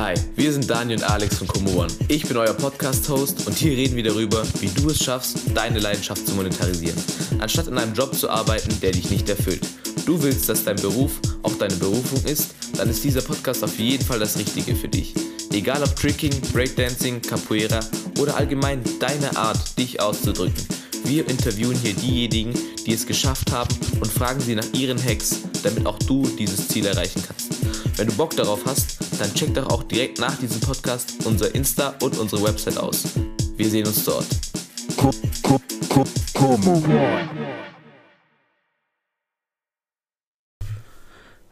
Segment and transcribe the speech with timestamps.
[0.00, 1.92] Hi, wir sind Daniel und Alex von Como One.
[2.08, 6.26] Ich bin euer Podcast-Host und hier reden wir darüber, wie du es schaffst, deine Leidenschaft
[6.26, 6.96] zu monetarisieren,
[7.38, 9.60] anstatt in einem Job zu arbeiten, der dich nicht erfüllt.
[10.06, 14.02] Du willst, dass dein Beruf auch deine Berufung ist, dann ist dieser Podcast auf jeden
[14.02, 15.12] Fall das Richtige für dich.
[15.52, 17.80] Egal ob Tricking, Breakdancing, Capoeira
[18.18, 20.64] oder allgemein deine Art, dich auszudrücken.
[21.04, 22.54] Wir interviewen hier diejenigen,
[22.86, 26.86] die es geschafft haben und fragen sie nach ihren Hacks, damit auch du dieses Ziel
[26.86, 27.49] erreichen kannst.
[27.96, 31.94] Wenn du Bock darauf hast, dann check doch auch direkt nach diesem Podcast unser Insta
[32.02, 33.04] und unsere Website aus.
[33.56, 34.26] Wir sehen uns dort.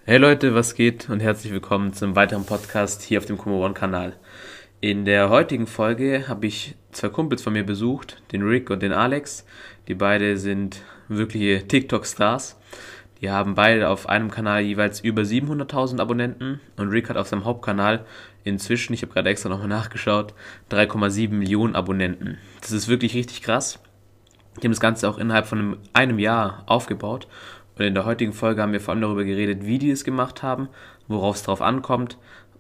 [0.05, 3.75] Hey Leute, was geht und herzlich willkommen zum weiteren Podcast hier auf dem Como One
[3.75, 4.17] Kanal.
[4.81, 8.93] In der heutigen Folge habe ich zwei Kumpels von mir besucht, den Rick und den
[8.93, 9.45] Alex.
[9.89, 12.57] Die beide sind wirkliche TikTok-Stars.
[13.21, 17.45] Die haben beide auf einem Kanal jeweils über 700.000 Abonnenten und Rick hat auf seinem
[17.45, 18.05] Hauptkanal
[18.45, 20.35] inzwischen, ich habe gerade extra nochmal nachgeschaut,
[20.71, 22.39] 3,7 Millionen Abonnenten.
[22.61, 23.81] Das ist wirklich richtig krass.
[24.57, 27.27] Die haben das Ganze auch innerhalb von einem, einem Jahr aufgebaut
[27.77, 30.43] und in der heutigen Folge haben wir vor allem darüber geredet, wie die es gemacht
[30.43, 30.69] haben,
[31.07, 32.19] worauf es drauf ankommt,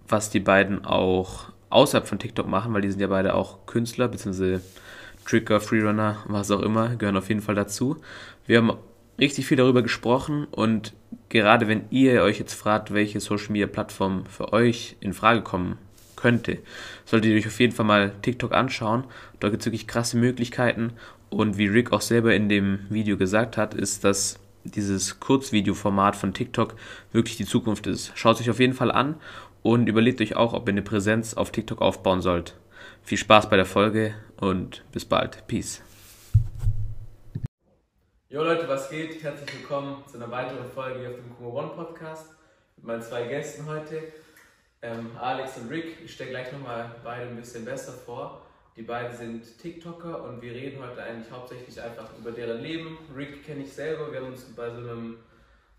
[0.08, 4.08] was die beiden auch außerhalb von TikTok machen, weil die sind ja beide auch Künstler
[4.08, 4.58] bzw.
[5.24, 7.98] Tricker, Freerunner, was auch immer, gehören auf jeden Fall dazu.
[8.46, 8.72] Wir haben
[9.18, 10.94] richtig viel darüber gesprochen und
[11.28, 15.78] gerade wenn ihr euch jetzt fragt, welche Social Media Plattform für euch in Frage kommen
[16.16, 16.58] könnte,
[17.04, 19.04] solltet ihr euch auf jeden Fall mal TikTok anschauen.
[19.40, 20.92] Da gibt es wirklich krasse Möglichkeiten
[21.30, 26.34] und wie Rick auch selber in dem Video gesagt hat, ist, dass dieses Kurzvideoformat von
[26.34, 26.74] TikTok
[27.12, 28.12] wirklich die Zukunft ist.
[28.14, 29.16] Schaut es euch auf jeden Fall an
[29.62, 32.54] und überlegt euch auch, ob ihr eine Präsenz auf TikTok aufbauen sollt.
[33.02, 35.46] Viel Spaß bei der Folge und bis bald.
[35.46, 35.82] Peace.
[38.30, 39.22] Jo Leute, was geht?
[39.22, 42.26] Herzlich willkommen zu einer weiteren Folge hier auf dem Kumo One Podcast
[42.76, 44.02] mit meinen zwei Gästen heute,
[44.82, 45.96] ähm, Alex und Rick.
[46.04, 48.42] Ich stelle gleich nochmal beide ein bisschen besser vor.
[48.76, 52.98] Die beiden sind TikToker und wir reden heute eigentlich hauptsächlich einfach über deren Leben.
[53.16, 55.16] Rick kenne ich selber, wir haben uns bei so einem,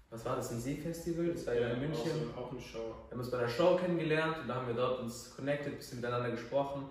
[0.09, 1.27] was war das, ein Seefestival?
[1.27, 2.33] Das war ja, in München.
[2.35, 2.95] Auch, eine Show.
[3.09, 5.77] Wir haben uns bei einer Show kennengelernt und da haben wir dort uns connected, ein
[5.77, 6.89] bisschen miteinander gesprochen.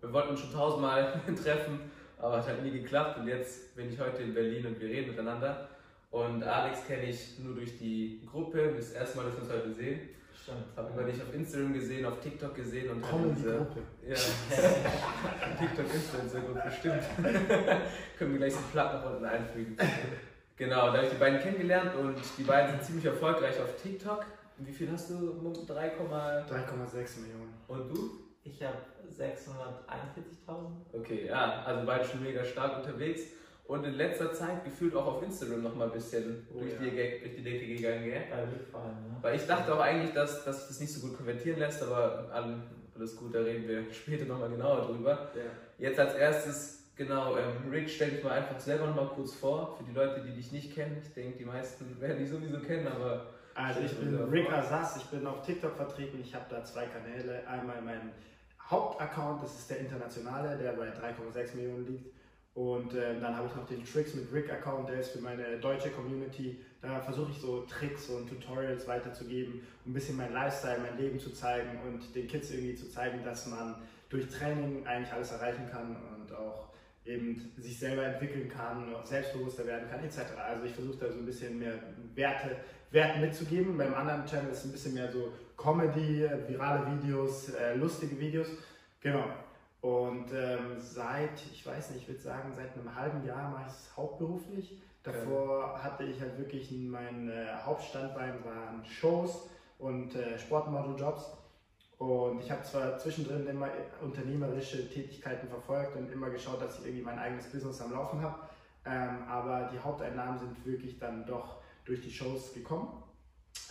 [0.00, 1.80] Wir wollten uns schon tausendmal treffen
[2.20, 5.10] aber es hat nie geklappt und jetzt bin ich heute in Berlin und wir reden
[5.10, 5.68] miteinander.
[6.10, 9.72] Und Alex kenne ich nur durch die Gruppe, das erste Mal, dass wir uns heute
[9.72, 10.00] sehen.
[10.42, 10.64] Stimmt.
[10.76, 13.80] Habe über dich auf Instagram gesehen, auf TikTok gesehen und Komm diese Gruppe.
[14.06, 14.14] Ja.
[15.58, 17.02] TikTok Influencer Gruppe, stimmt.
[18.18, 19.76] Können wir gleich so Platt nach unten einfügen.
[20.56, 24.26] Genau, da habe ich die beiden kennengelernt und die beiden sind ziemlich erfolgreich auf TikTok.
[24.58, 25.14] Wie viel hast du?
[25.14, 27.54] 3,6 Millionen.
[27.66, 28.29] Und du?
[28.42, 28.78] Ich habe
[29.10, 29.48] 641.000.
[30.92, 33.22] Okay, ja, also beide schon mega stark unterwegs.
[33.66, 36.78] Und in letzter Zeit gefühlt auch auf Instagram noch mal ein bisschen oh, durch, ja.
[36.78, 38.22] die, durch die Decke gegangen, gell?
[38.28, 39.22] Bei allem, ja.
[39.22, 42.30] Weil ich dachte auch eigentlich, dass, dass sich das nicht so gut konvertieren lässt, aber
[42.96, 45.30] alles gut, da reden wir später nochmal genauer drüber.
[45.36, 45.42] Ja.
[45.78, 49.76] Jetzt als erstes, genau, ähm, Rick, stell dich mal einfach selber noch mal kurz vor,
[49.76, 51.00] für die Leute, die dich nicht kennen.
[51.00, 53.34] Ich denke, die meisten werden dich sowieso kennen, aber...
[53.66, 57.46] Also ich bin Rick Asas, ich bin auf TikTok vertreten, ich habe da zwei Kanäle.
[57.46, 58.12] Einmal mein
[58.68, 62.06] Hauptaccount, das ist der internationale, der bei 3,6 Millionen liegt.
[62.54, 65.58] Und äh, dann habe ich noch den Tricks mit Rick Account, der ist für meine
[65.58, 66.60] deutsche Community.
[66.80, 71.20] Da versuche ich so Tricks und Tutorials weiterzugeben, um ein bisschen mein Lifestyle, mein Leben
[71.20, 73.76] zu zeigen und den Kids irgendwie zu zeigen, dass man
[74.08, 76.70] durch Training eigentlich alles erreichen kann und auch
[77.04, 80.18] eben sich selber entwickeln kann, selbstbewusster werden kann, etc.
[80.38, 81.74] Also ich versuche da so ein bisschen mehr
[82.14, 82.56] Werte,
[82.90, 83.76] Werte mitzugeben.
[83.76, 88.48] Beim anderen Channel ist es ein bisschen mehr so Comedy, virale Videos, äh, lustige Videos.
[89.00, 89.24] Genau.
[89.80, 93.72] Und ähm, seit, ich weiß nicht, ich würde sagen, seit einem halben Jahr mache ich
[93.72, 94.82] es hauptberuflich.
[95.02, 95.82] Davor ja.
[95.82, 101.32] hatte ich halt wirklich mein äh, Hauptstandbein waren Shows und äh, Sportmodeljobs.
[101.98, 103.68] Und ich habe zwar zwischendrin immer
[104.02, 108.36] unternehmerische Tätigkeiten verfolgt und immer geschaut, dass ich irgendwie mein eigenes Business am Laufen habe.
[108.86, 111.59] Ähm, aber die Haupteinnahmen sind wirklich dann doch
[111.90, 112.88] durch die Shows gekommen.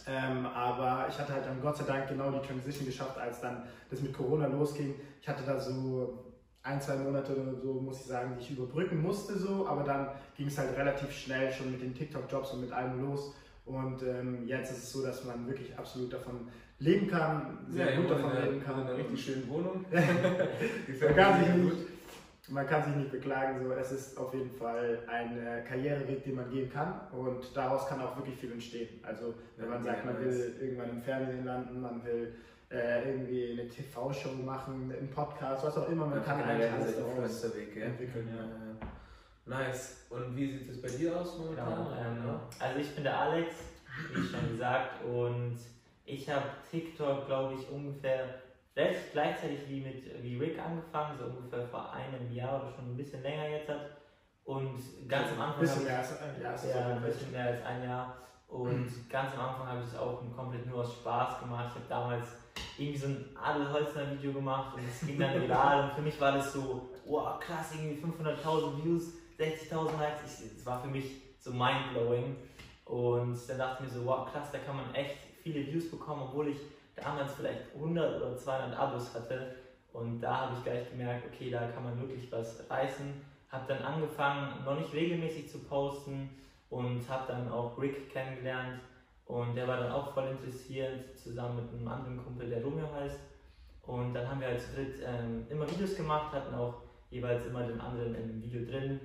[0.06, 3.63] Ähm, aber ich hatte halt dann Gott sei Dank genau die Transition geschafft, als dann
[3.89, 4.95] das mit Corona losging.
[5.21, 6.25] Ich hatte da so
[6.63, 10.10] ein, zwei Monate oder so, muss ich sagen, die ich überbrücken musste so, aber dann
[10.36, 13.33] ging es halt relativ schnell schon mit den TikTok-Jobs und mit allem los.
[13.66, 16.48] Und ähm, jetzt ist es so, dass man wirklich absolut davon
[16.80, 18.81] leben kann, sehr ja, gut davon leben kann.
[18.81, 19.86] In einer richtig schönen Wohnung.
[19.92, 21.77] man, kann sich nicht,
[22.50, 23.72] man kann sich nicht beklagen, so.
[23.74, 28.01] es ist auf jeden Fall ein äh, Karriereweg, den man gehen kann und daraus kann
[28.01, 29.00] auch wirklich viel entstehen.
[29.04, 32.34] Also wenn man sagt, man will irgendwann im Fernsehen landen, man will
[32.72, 37.44] äh, irgendwie eine TV-Show machen, einen Podcast, was auch immer, man kann eigentlich alles daraus
[37.44, 38.30] entwickeln.
[38.36, 39.57] Ja.
[39.57, 40.06] Nice.
[40.10, 41.69] Und wie sieht es bei dir aus momentan?
[41.69, 43.56] Genau, ähm, also ich bin der Alex,
[44.13, 45.57] wie schon gesagt, und
[46.06, 48.25] ich habe TikTok, glaube ich, ungefähr
[48.80, 52.98] relativ gleichzeitig wie mit wie Rick angefangen, so ungefähr vor einem Jahr oder schon ein
[52.98, 53.98] bisschen länger jetzt hat.
[54.46, 55.62] Und ganz am Anfang.
[55.62, 56.66] Bisschen mehr als ein Jahr.
[56.66, 58.18] Ja, ein bisschen mehr als ein Jahr.
[58.48, 59.06] Und mhm.
[59.10, 61.66] ganz am Anfang habe ich es auch komplett nur aus Spaß gemacht.
[61.70, 62.28] Ich habe damals
[62.78, 66.20] irgendwie so ein Adel Holzner Video gemacht und es ging dann viral und für mich
[66.20, 70.42] war das so, wow, krass, irgendwie 500.000 Views, 60.000 Likes.
[70.42, 72.36] Es war für mich so mindblowing.
[72.86, 76.24] Und dann dachte ich mir so, wow, krass, da kann man echt viele Views bekommen,
[76.24, 76.58] obwohl ich
[77.01, 79.56] damals vielleicht 100 oder 200 Abos hatte.
[79.94, 83.13] Und da habe ich gleich gemerkt, okay, da kann man wirklich was reißen.
[83.50, 86.30] Habe dann angefangen, noch nicht regelmäßig zu posten
[86.69, 88.80] und habe dann auch Rick kennengelernt.
[89.25, 93.19] Und der war dann auch voll interessiert, zusammen mit einem anderen Kumpel, der Romeo heißt.
[93.84, 97.63] Und dann haben wir halt zu dritt ähm, immer Videos gemacht, hatten auch jeweils immer
[97.63, 99.00] den anderen in dem Video drin.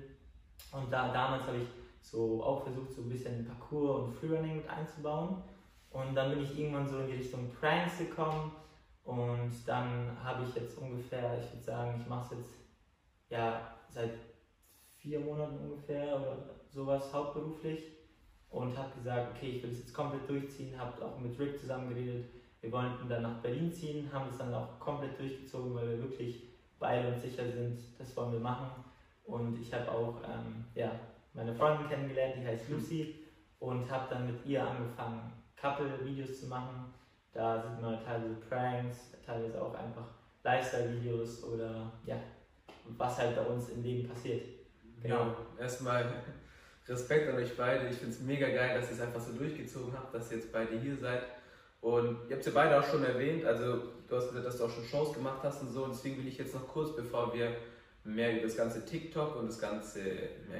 [0.71, 1.67] Und da, damals habe ich
[2.01, 5.37] so auch versucht, so ein bisschen Parkour und Freerunning mit einzubauen.
[5.95, 8.51] Und dann bin ich irgendwann so in die Richtung Pranks gekommen.
[9.05, 12.53] Und dann habe ich jetzt ungefähr, ich würde sagen, ich mache es jetzt
[13.29, 14.11] ja seit
[14.97, 16.37] vier Monaten ungefähr oder
[16.69, 17.79] sowas hauptberuflich
[18.49, 21.87] und habe gesagt, okay, ich will es jetzt komplett durchziehen, habe auch mit Rick zusammen
[21.89, 22.25] geredet.
[22.59, 26.43] Wir wollten dann nach Berlin ziehen, haben es dann auch komplett durchgezogen, weil wir wirklich
[26.77, 28.83] beide uns sicher sind, das wollen wir machen.
[29.23, 30.91] Und ich habe auch ähm, ja,
[31.33, 33.15] meine Freundin kennengelernt, die heißt Lucy,
[33.59, 36.93] und habe dann mit ihr angefangen, Couple-Videos zu machen.
[37.33, 40.05] Da sind wir teilweise Pranks, teilweise auch einfach
[40.43, 42.17] Lifestyle-Videos oder ja,
[42.97, 44.43] was halt bei uns im Leben passiert.
[45.01, 45.15] Genau.
[45.17, 46.05] Ja, erstmal
[46.87, 47.87] Respekt an euch beide.
[47.87, 50.51] Ich finde es mega geil, dass ihr es einfach so durchgezogen habt, dass ihr jetzt
[50.51, 51.23] beide hier seid.
[51.81, 54.65] Und ihr habt es ja beide auch schon erwähnt, also du hast gesagt, dass du
[54.65, 55.83] auch schon Shows gemacht hast und so.
[55.83, 57.55] Und deswegen will ich jetzt noch kurz, bevor wir
[58.03, 59.99] mehr über das ganze TikTok und das ganze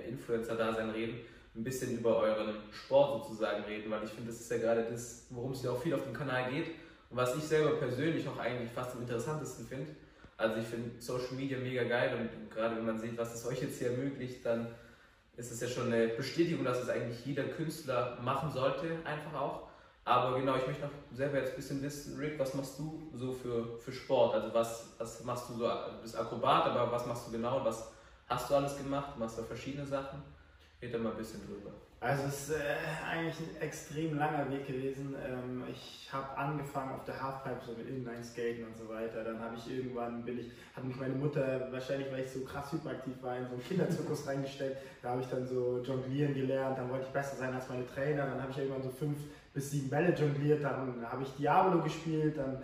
[0.07, 1.19] Influencer-Dasein reden,
[1.55, 5.27] ein bisschen über euren Sport sozusagen reden, weil ich finde, das ist ja gerade das,
[5.29, 6.67] worum es ja auch viel auf dem Kanal geht
[7.09, 9.95] und was ich selber persönlich auch eigentlich fast am interessantesten finde.
[10.37, 13.61] Also ich finde Social Media mega geil und gerade wenn man sieht, was es euch
[13.61, 14.67] jetzt hier ermöglicht, dann
[15.37, 19.67] ist es ja schon eine Bestätigung, dass es eigentlich jeder Künstler machen sollte, einfach auch.
[20.03, 23.31] Aber genau, ich möchte noch selber jetzt ein bisschen wissen, Rick, was machst du so
[23.31, 24.35] für, für Sport?
[24.35, 27.63] Also was, was machst du so, du bist Akrobat, aber was machst du genau?
[27.65, 27.91] Was
[28.27, 29.13] hast du alles gemacht?
[29.15, 30.21] Du machst da verschiedene Sachen?
[30.81, 31.71] Red da mal ein bisschen drüber.
[32.01, 32.75] Also es ist äh,
[33.09, 35.15] eigentlich ein extrem langer Weg gewesen.
[35.25, 39.23] Ähm, ich habe angefangen auf der Halfpipe so mit Inline-Skaten und so weiter.
[39.23, 42.71] Dann habe ich irgendwann, bin ich, hat mich meine Mutter, wahrscheinlich weil ich so krass
[42.73, 44.77] hyperaktiv war, in so einen Kinderzirkus reingestellt.
[45.01, 46.77] Da habe ich dann so jonglieren gelernt.
[46.77, 48.27] Dann wollte ich besser sein als meine Trainer.
[48.27, 49.17] Dann habe ich irgendwann so fünf
[49.53, 50.63] bis sieben Bälle jongliert.
[50.63, 52.37] Dann habe ich Diablo gespielt.
[52.37, 52.61] Dann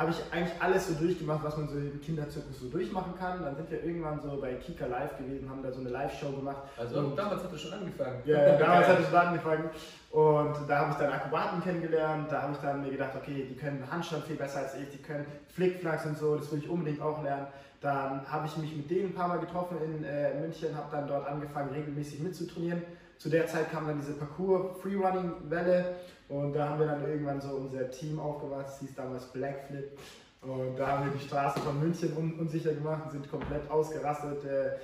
[0.00, 3.42] habe ich eigentlich alles so durchgemacht, was man so im Kinderzirkus so durchmachen kann.
[3.42, 6.62] Dann sind wir irgendwann so bei Kika Live gewesen, haben da so eine Live-Show gemacht.
[6.78, 8.22] Also und damals hat es schon angefangen.
[8.24, 9.70] Ja, damals hat es schon angefangen.
[10.10, 12.32] Und da habe ich dann Akrobaten kennengelernt.
[12.32, 15.02] Da habe ich dann mir gedacht, okay, die können Handstand viel besser als ich, die
[15.02, 17.48] können Flickflacks und so, das will ich unbedingt auch lernen.
[17.82, 21.08] Dann habe ich mich mit denen ein paar Mal getroffen in äh, München, habe dann
[21.08, 22.82] dort angefangen, regelmäßig mitzutrainieren.
[23.20, 25.94] Zu der Zeit kam dann diese Parcours-Freerunning-Welle
[26.30, 29.98] und da haben wir dann irgendwann so unser Team aufgebaut, das hieß damals Blackflip.
[30.40, 34.42] Und da haben wir die Straße von München un unsicher gemacht und sind komplett ausgerastet.
[34.46, 34.78] Äh,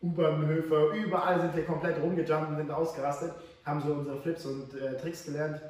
[0.00, 3.34] U-Bahnhöfe, überall sind wir komplett rumgejumpt und sind ausgerastet,
[3.66, 5.60] haben so unsere Flips und äh, Tricks gelernt.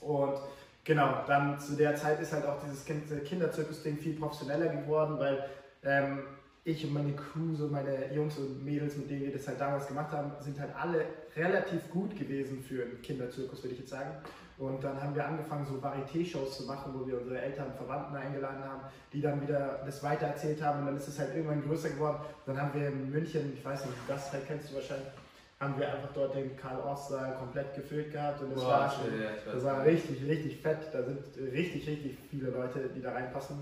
[0.00, 0.34] Und
[0.84, 5.44] genau, dann zu der Zeit ist halt auch dieses Kinderzirkus-Ding viel professioneller geworden, weil
[5.82, 6.20] ähm,
[6.64, 9.86] ich und meine Crew, so meine Jungs und Mädels, mit denen wir das halt damals
[9.88, 11.04] gemacht haben, sind halt alle
[11.36, 14.12] relativ gut gewesen für einen Kinderzirkus, würde ich jetzt sagen.
[14.58, 18.14] Und dann haben wir angefangen, so Varieté-Shows zu machen, wo wir unsere Eltern und Verwandten
[18.14, 20.80] eingeladen haben, die dann wieder das weitererzählt haben.
[20.80, 22.18] Und dann ist es halt irgendwann größer geworden.
[22.46, 25.08] Dann haben wir in München, ich weiß nicht, das kennst du wahrscheinlich,
[25.58, 28.40] haben wir einfach dort den Karl-Ost-Saal komplett gefüllt gehabt.
[28.40, 29.04] Und das, wow, war, schon,
[29.52, 30.78] das war richtig, richtig fett.
[30.92, 33.58] Da sind richtig, richtig viele Leute, die da reinpassen.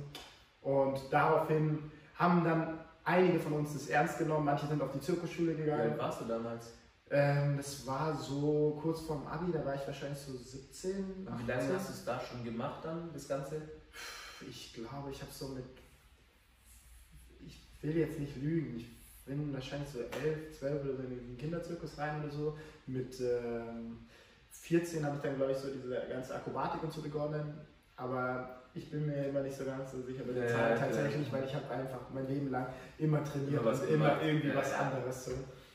[0.61, 1.79] Und daraufhin
[2.15, 5.95] haben dann einige von uns das ernst genommen, manche sind auf die Zirkusschule gegangen.
[5.95, 6.73] Wie warst du damals?
[7.11, 11.27] Ähm, das war so kurz vorm Abi, da war ich wahrscheinlich so 17.
[11.27, 13.61] Und wie lange hast du es da schon gemacht dann, das Ganze?
[14.49, 15.65] Ich glaube, ich habe so mit.
[17.47, 18.87] Ich will jetzt nicht lügen, ich
[19.25, 22.59] bin wahrscheinlich so 11, 12 oder so in den Kinderzirkus rein oder so.
[22.87, 24.07] Mit ähm,
[24.51, 27.55] 14 habe ich dann, glaube ich, so diese ganze Akrobatik und so begonnen.
[27.97, 31.27] Aber ich bin mir immer nicht so ganz so sicher bei der ja, Zahl tatsächlich,
[31.27, 31.33] ja.
[31.33, 32.67] weil ich habe einfach mein Leben lang
[32.99, 35.25] immer trainiert und immer irgendwie was anderes.
[35.25, 35.33] So.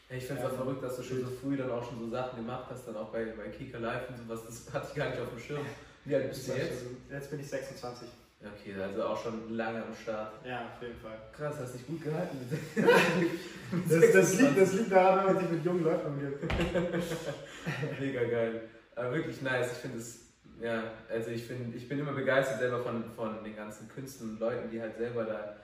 [0.09, 2.37] Ich finde es auch verrückt, dass du schon so früh dann auch schon so Sachen
[2.37, 5.19] gemacht hast, dann auch bei, bei Kika Live und sowas, das hatte ich gar nicht
[5.19, 5.65] auf dem Schirm.
[6.05, 6.83] Wie alt bist du jetzt?
[7.11, 8.07] Jetzt bin ich 26.
[8.41, 10.33] Okay, also auch schon lange am Start.
[10.45, 11.17] Ja, auf jeden Fall.
[11.35, 12.37] Krass, hast dich gut gehalten.
[13.89, 16.37] das, das, liegt, das liegt daran, wenn man sich mit jungen Leuten umgeht.
[17.99, 18.61] Mega geil.
[18.95, 19.71] Aber wirklich nice.
[19.71, 20.24] Ich finde es
[20.61, 24.39] ja, also ich, find, ich bin immer begeistert selber von, von den ganzen Künstlern und
[24.39, 25.55] Leuten, die halt selber da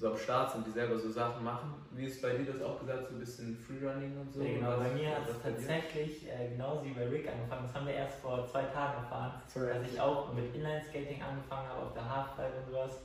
[0.00, 1.74] so am Start sind, die selber so Sachen machen.
[1.90, 4.42] Wie ist bei dir das auch gesagt, so ein bisschen Freerunning und so?
[4.42, 7.66] Ja, genau, bei mir hat es tatsächlich äh, genauso wie bei Rick angefangen.
[7.66, 11.68] Das haben wir erst vor zwei Tagen erfahren, So, dass ich auch mit Inline-Skating angefangen
[11.68, 12.98] habe auf der Halfpipe und sowas.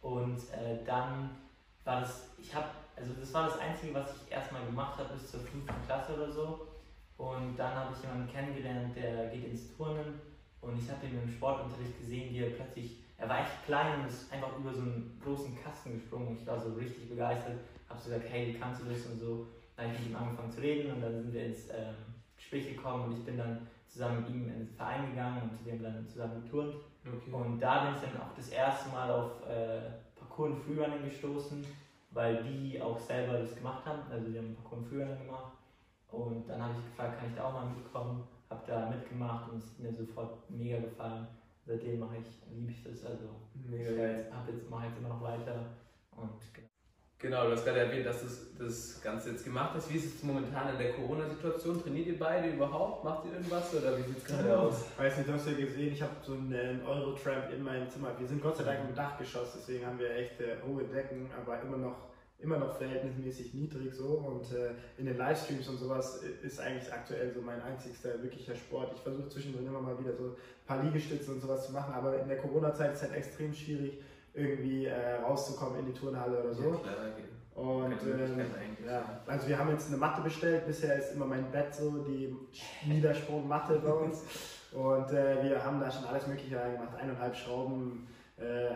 [0.00, 1.30] Und äh, dann
[1.84, 5.30] war das, ich habe, also das war das Einzige, was ich erstmal gemacht habe bis
[5.30, 6.66] zur fünften Klasse oder so.
[7.18, 10.29] Und dann habe ich jemanden kennengelernt, der geht ins Turnen.
[10.60, 14.08] Und ich habe ihn im Sportunterricht gesehen, wie er plötzlich, er war echt klein und
[14.08, 16.36] ist einfach über so einen großen Kasten gesprungen.
[16.38, 19.46] Ich war so richtig begeistert, habe so gesagt, hey, wie kannst du das und so.
[19.76, 21.94] Dann habe ich mit ihm angefangen zu reden und dann sind wir ins ähm,
[22.36, 25.72] Gespräch gekommen und ich bin dann zusammen mit ihm in den Verein gegangen und wir
[25.72, 26.74] haben dann zusammen geturnt.
[27.04, 27.32] Okay.
[27.32, 29.80] Und da bin ich dann auch das erste Mal auf äh,
[30.18, 31.64] Parkour und Freerunning gestoßen,
[32.10, 34.02] weil die auch selber das gemacht haben.
[34.10, 35.52] Also die haben Parkour und Freerunning gemacht.
[36.10, 38.24] Und dann habe ich gefragt, kann ich da auch mal mitkommen?
[38.50, 41.26] Habe da mitgemacht und es hat mir sofort mega gefallen.
[41.64, 43.04] Seitdem mache ich, liebe ich das.
[43.04, 44.26] Also Mega ich geil.
[44.32, 45.66] hab jetzt, mache jetzt immer noch weiter.
[46.16, 46.66] Und genau.
[47.22, 49.92] Genau, du hast gerade erwähnt, dass du das Ganze jetzt gemacht hast.
[49.92, 51.82] Wie ist es momentan in der Corona-Situation?
[51.82, 53.04] Trainiert ihr beide überhaupt?
[53.04, 54.84] Macht ihr irgendwas oder wie sieht es gerade aus?
[54.96, 58.18] Weiß nicht, du hast ja gesehen, ich habe so einen äh, Eurotramp in meinem Zimmer.
[58.18, 61.60] Wir sind Gott sei Dank im Dachgeschoss, deswegen haben wir echt äh, hohe Decken, aber
[61.60, 61.96] immer noch,
[62.42, 64.06] immer noch verhältnismäßig niedrig so.
[64.06, 68.92] Und äh, in den Livestreams und sowas ist eigentlich aktuell so mein einzigster wirklicher Sport.
[68.94, 72.20] Ich versuche zwischendrin immer mal wieder so ein paar Liegestütze und sowas zu machen, aber
[72.20, 74.00] in der Corona-Zeit ist es halt extrem schwierig,
[74.34, 76.62] irgendwie äh, rauszukommen in die Turnhalle oder so.
[76.62, 77.24] Ja, klar, okay.
[77.54, 78.40] Und ähm,
[78.86, 80.66] ja, also wir haben jetzt eine Matte bestellt.
[80.66, 82.34] Bisher ist immer mein Bett so die
[82.86, 84.22] Niedersprungmatte bei uns.
[84.72, 86.94] Und äh, wir haben da schon alles Mögliche reingemacht.
[86.94, 88.06] Eineinhalb Schrauben,
[88.36, 88.68] äh,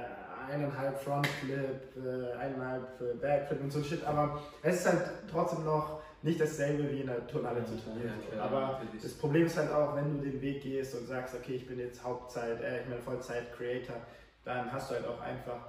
[0.46, 4.04] eineinhalb Frontflip, äh, eineinhalb äh, Backflip und so Shit.
[4.04, 8.12] Aber es ist halt trotzdem noch nicht dasselbe wie in der Turnhalle zu trainieren.
[8.30, 9.02] Ja, klar, Aber natürlich.
[9.02, 11.78] das Problem ist halt auch, wenn du den Weg gehst und sagst, okay, ich bin
[11.78, 13.96] jetzt Hauptzeit, äh, ich bin Vollzeit-Creator,
[14.44, 15.66] dann hast du halt auch einfach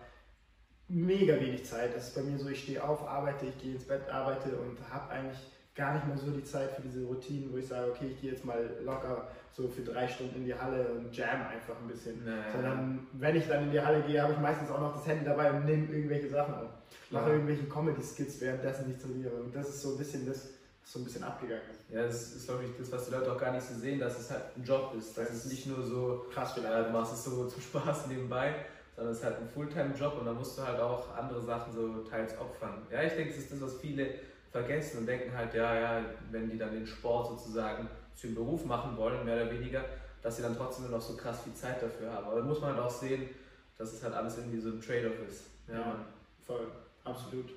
[0.87, 1.95] mega wenig Zeit.
[1.95, 4.77] Das ist bei mir so, ich stehe auf, arbeite, ich gehe ins Bett, arbeite und
[4.91, 5.39] habe eigentlich
[5.75, 8.31] gar nicht mehr so die Zeit für diese Routinen, wo ich sage, okay, ich gehe
[8.31, 12.25] jetzt mal locker so für drei Stunden in die Halle und jam einfach ein bisschen.
[12.25, 12.51] Ja.
[12.53, 15.25] Sondern wenn ich dann in die Halle gehe, habe ich meistens auch noch das Handy
[15.25, 16.69] dabei und nehme irgendwelche Sachen auf.
[17.09, 19.35] Mache irgendwelche Comedy-Skits, währenddessen ich trainiere.
[19.35, 20.49] Und das ist so ein bisschen das,
[20.81, 21.93] was so ein bisschen abgegangen ist.
[21.93, 24.19] Ja, das ist, glaube ich, das, was die Leute auch gar nicht so sehen, dass
[24.19, 25.17] es halt ein Job ist.
[25.17, 26.87] Dass es nicht nur so, Krass vielleicht.
[26.87, 28.55] du machst es so zum Spaß nebenbei,
[28.95, 32.01] sondern es ist halt ein Fulltime-Job und da musst du halt auch andere Sachen so
[32.03, 32.81] teils opfern.
[32.91, 34.15] Ja, ich denke, das ist das, was viele
[34.55, 38.95] vergessen und denken halt, ja, ja, wenn die dann den Sport sozusagen zum Beruf machen
[38.95, 39.83] wollen, mehr oder weniger,
[40.21, 42.25] dass sie dann trotzdem noch so krass viel Zeit dafür haben.
[42.27, 43.29] Aber da muss man halt auch sehen,
[43.77, 45.43] dass es halt alles irgendwie so ein Trade-off ist.
[45.67, 46.05] Ja, Ja.
[46.47, 46.67] Voll,
[47.03, 47.51] absolut.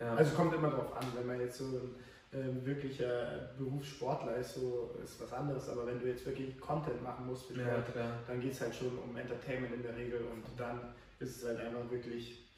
[0.00, 0.14] Ja.
[0.16, 1.94] Also kommt immer drauf an, wenn man jetzt so ein
[2.32, 7.26] äh, wirklicher Berufssportler ist, so ist was anderes, aber wenn du jetzt wirklich Content machen
[7.26, 8.12] musst für ja, Sport, klar.
[8.26, 10.80] dann geht es halt schon um Entertainment in der Regel und dann
[11.20, 12.48] ist es halt einfach wirklich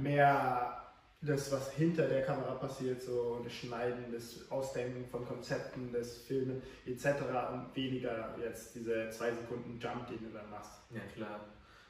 [0.00, 0.87] mehr
[1.20, 6.62] das, was hinter der Kamera passiert, so das Schneiden, das Ausdenken von Konzepten, das Filmen
[6.86, 7.06] etc.
[7.52, 10.78] und weniger jetzt diese zwei Sekunden Jump, den du dann machst.
[10.90, 11.40] Ja, klar.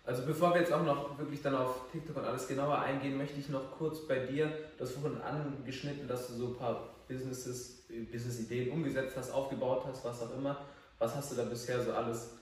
[0.04, 3.38] Also bevor wir jetzt auch noch wirklich dann auf TikTok und alles genauer eingehen, möchte
[3.38, 7.82] ich noch kurz bei dir, du hast vorhin angeschnitten, dass du so ein paar Businesses,
[8.10, 10.64] Business-Ideen umgesetzt hast, aufgebaut hast, was auch immer.
[10.98, 12.37] Was hast du da bisher so alles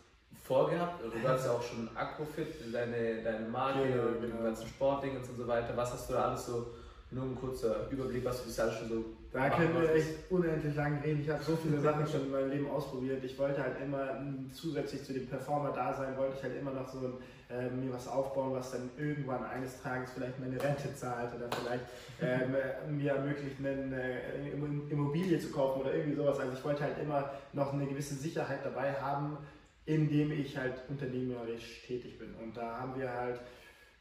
[0.46, 1.02] vorgehabt?
[1.02, 4.44] Du hast ja auch schon Aquafit, deine, deine Marke, Genau, mit den genau.
[4.44, 5.76] ganzen Sportdingen und so weiter.
[5.76, 6.66] Was hast du da alles so,
[7.10, 10.74] nur ein kurzer Überblick, was du bisher alles schon so Da können wir echt unendlich
[10.74, 11.20] lang reden.
[11.22, 13.22] Ich habe so viele Sachen schon in meinem Leben ausprobiert.
[13.24, 17.18] Ich wollte halt immer m, zusätzlich zu dem Performer-Dasein, wollte ich halt immer noch so
[17.48, 21.84] äh, mir was aufbauen, was dann irgendwann eines Tages vielleicht meine Rente zahlt oder vielleicht
[22.20, 23.70] ähm, äh, mir ermöglicht, eine
[24.02, 26.40] äh, Immo- Immobilie zu kaufen oder irgendwie sowas.
[26.40, 29.38] Also ich wollte halt immer noch eine gewisse Sicherheit dabei haben,
[29.86, 32.34] indem ich halt unternehmerisch tätig bin.
[32.34, 33.40] Und da haben wir halt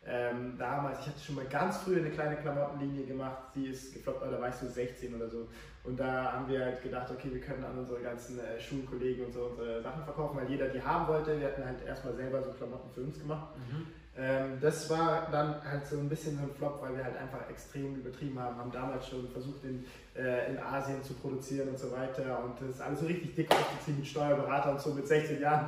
[0.07, 4.21] ähm, damals, ich hatte schon mal ganz früh eine kleine Klamottenlinie gemacht, die ist gefloppt,
[4.21, 5.47] da war ich so 16 oder so.
[5.83, 9.31] Und da haben wir halt gedacht, okay, wir können an unsere ganzen äh, Schulkollegen und
[9.31, 11.39] so unsere Sachen verkaufen, weil jeder die haben wollte.
[11.39, 13.55] Wir hatten halt erstmal selber so Klamotten für uns gemacht.
[13.57, 13.87] Mhm.
[14.17, 17.49] Ähm, das war dann halt so ein bisschen so ein Flop, weil wir halt einfach
[17.49, 18.57] extrem übertrieben haben.
[18.57, 22.41] Haben damals schon versucht, in, äh, in Asien zu produzieren und so weiter.
[22.43, 25.67] Und das ist alles so richtig dick aufgezogen mit Steuerberater und so mit 16 Jahren.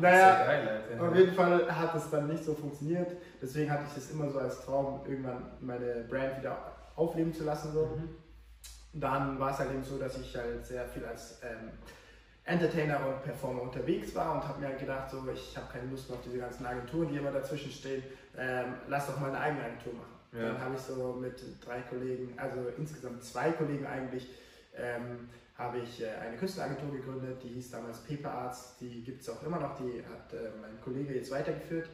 [0.00, 3.10] Naja, geil, auf jeden Fall hat es dann nicht so funktioniert.
[3.42, 6.56] Deswegen hatte ich es immer so als Traum, irgendwann meine Brand wieder
[6.94, 7.72] aufleben zu lassen.
[7.72, 7.86] So.
[7.86, 8.08] Mhm.
[8.92, 11.70] Dann war es halt eben so, dass ich halt sehr viel als ähm,
[12.50, 16.08] Entertainer und Performer unterwegs war und habe mir halt gedacht, so, ich habe keine Lust
[16.08, 18.02] mehr auf diese ganzen Agenturen, die immer dazwischen stehen.
[18.36, 20.20] Ähm, lass doch mal eine eigene Agentur machen.
[20.32, 20.48] Ja.
[20.48, 24.28] Dann habe ich so mit drei Kollegen, also insgesamt zwei Kollegen eigentlich,
[24.76, 29.28] ähm, habe ich äh, eine Künstleragentur gegründet, die hieß damals Paper Arts, die gibt es
[29.28, 31.88] auch immer noch, die hat äh, mein Kollege jetzt weitergeführt.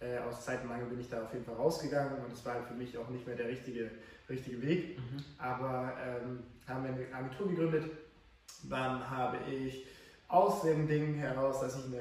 [0.00, 2.98] Äh, aus Zeitenmangel bin ich da auf jeden Fall rausgegangen und es war für mich
[2.98, 3.90] auch nicht mehr der richtige,
[4.28, 4.98] richtige Weg.
[4.98, 5.24] Mhm.
[5.38, 7.84] Aber ähm, haben wir eine Agentur gegründet,
[8.68, 9.86] dann habe ich
[10.32, 12.00] aus dem Ding heraus, dass ich eine,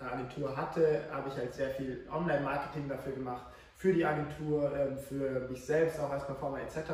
[0.00, 3.42] eine Agentur hatte, habe ich halt sehr viel Online-Marketing dafür gemacht,
[3.76, 6.90] für die Agentur, ähm, für mich selbst auch als Performer etc.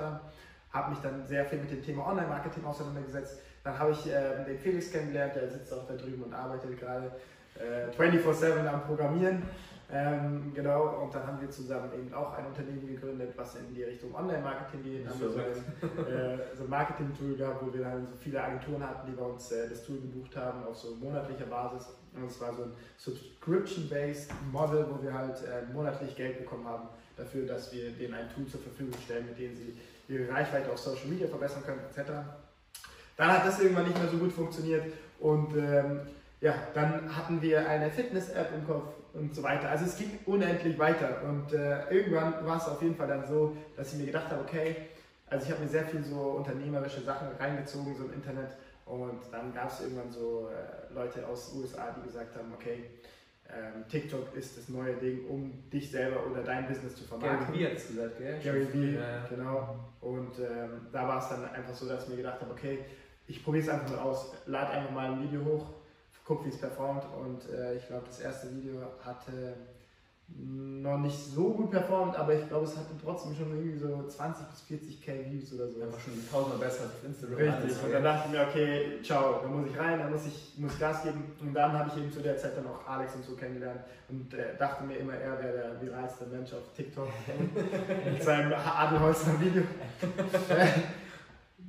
[0.72, 4.58] Habe mich dann sehr viel mit dem Thema Online-Marketing auseinandergesetzt dann habe ich äh, den
[4.58, 7.12] Felix kennengelernt, der sitzt auch da drüben und arbeitet gerade
[7.56, 9.42] äh, 24-7 am Programmieren.
[9.90, 13.84] Ähm, genau, und dann haben wir zusammen eben auch ein Unternehmen gegründet, was in die
[13.84, 15.08] Richtung Online-Marketing geht.
[15.08, 18.86] Haben wir so ein, äh, so ein Marketing-Tool gehabt, wo wir dann so viele Agenturen
[18.86, 21.88] hatten, die bei uns äh, das Tool gebucht haben auf so monatlicher Basis.
[22.14, 26.88] Und es war so ein Subscription-based Model, wo wir halt äh, monatlich Geld bekommen haben
[27.16, 29.74] dafür, dass wir denen ein Tool zur Verfügung stellen, mit dem sie
[30.08, 32.10] ihre Reichweite auf Social Media verbessern können, etc.
[33.16, 34.84] Dann hat das irgendwann nicht mehr so gut funktioniert
[35.18, 36.00] und ähm,
[36.40, 38.84] ja, dann hatten wir eine Fitness-App im Kopf
[39.18, 39.68] und so weiter.
[39.68, 43.56] Also es ging unendlich weiter und äh, irgendwann war es auf jeden Fall dann so,
[43.76, 44.76] dass ich mir gedacht habe, okay,
[45.26, 48.56] also ich habe mir sehr viel so unternehmerische Sachen reingezogen, so im Internet
[48.86, 52.84] und dann gab es irgendwann so äh, Leute aus den USA, die gesagt haben, okay,
[53.50, 57.46] ähm, TikTok ist das neue Ding, um dich selber oder dein Business zu vermarkten.
[57.46, 58.40] Gary Vee hat es gesagt, gell?
[58.42, 59.26] Gary Vee, ja.
[59.28, 59.76] genau.
[60.00, 62.80] Und ähm, da war es dann einfach so, dass ich mir gedacht habe, okay,
[63.26, 65.66] ich probiere es einfach mal aus, lade einfach mal ein Video hoch,
[66.28, 69.54] guck, wie es performt und äh, ich glaube, das erste Video hatte
[70.36, 74.46] noch nicht so gut performt, aber ich glaube, es hatte trotzdem schon irgendwie so 20
[74.48, 75.80] bis 40 K Views oder so.
[75.82, 77.38] Einfach schon tausendmal besser als Instagram.
[77.38, 80.52] Richtig, und dann dachte ich mir, okay, ciao, da muss ich rein, da muss ich
[80.58, 81.32] muss Gas geben.
[81.40, 83.80] Und dann habe ich eben zu der Zeit dann auch Alex und so kennengelernt
[84.10, 87.08] und äh, dachte mir immer, er wäre der viralste Mensch auf TikTok
[88.12, 89.62] mit seinem Adelholzner Video.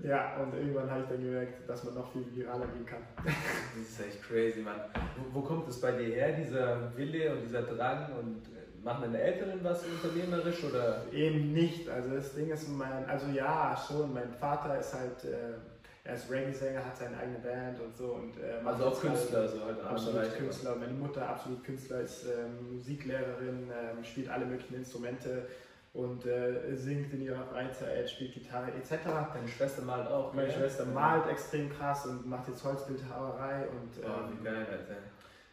[0.01, 3.01] Ja, und irgendwann habe ich dann gemerkt, dass man noch viel viraler gehen kann.
[3.25, 4.79] Das ist echt crazy, Mann.
[5.17, 8.13] Wo, wo kommt es bei dir her, dieser Wille und dieser Drang?
[8.17, 11.03] Und äh, machen deine Eltern was unternehmerisch oder?
[11.11, 11.89] Eben nicht.
[11.89, 14.13] Also das Ding ist, mein, also ja, schon.
[14.13, 15.57] Mein Vater ist halt, äh,
[16.05, 18.13] er ist Reggae-Sänger, hat seine eigene Band und so.
[18.13, 20.75] Und, äh, also auch Künstler, halt, so halt Absolut Künstler.
[20.77, 25.45] Meine Mutter absolut Künstler, ist ähm, Musiklehrerin, ähm, spielt alle möglichen Instrumente
[25.93, 29.05] und äh, singt in ihrer Freizeit, spielt Gitarre etc.
[29.33, 30.33] Deine Schwester malt auch.
[30.33, 30.53] Meine ja?
[30.53, 34.97] Schwester malt extrem krass und macht jetzt Holzbildhauerei und oh, wie geil, Alter.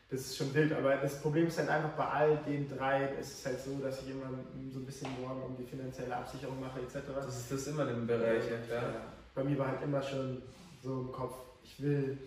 [0.08, 3.40] Das ist schon wild, aber das Problem ist halt einfach bei all den drei, ist
[3.40, 4.30] es halt so, dass ich immer
[4.70, 6.98] so ein bisschen Sorgen um die finanzielle Absicherung mache etc.
[7.12, 8.82] Das ist das immer im Bereich, ja, klar.
[8.82, 9.00] Ja.
[9.34, 10.42] Bei mir war halt immer schon
[10.80, 12.18] so im Kopf, ich will,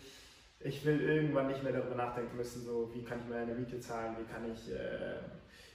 [0.60, 4.18] ich will irgendwann nicht mehr darüber nachdenken müssen, so wie kann ich meine Miete zahlen,
[4.20, 5.20] wie kann ich äh,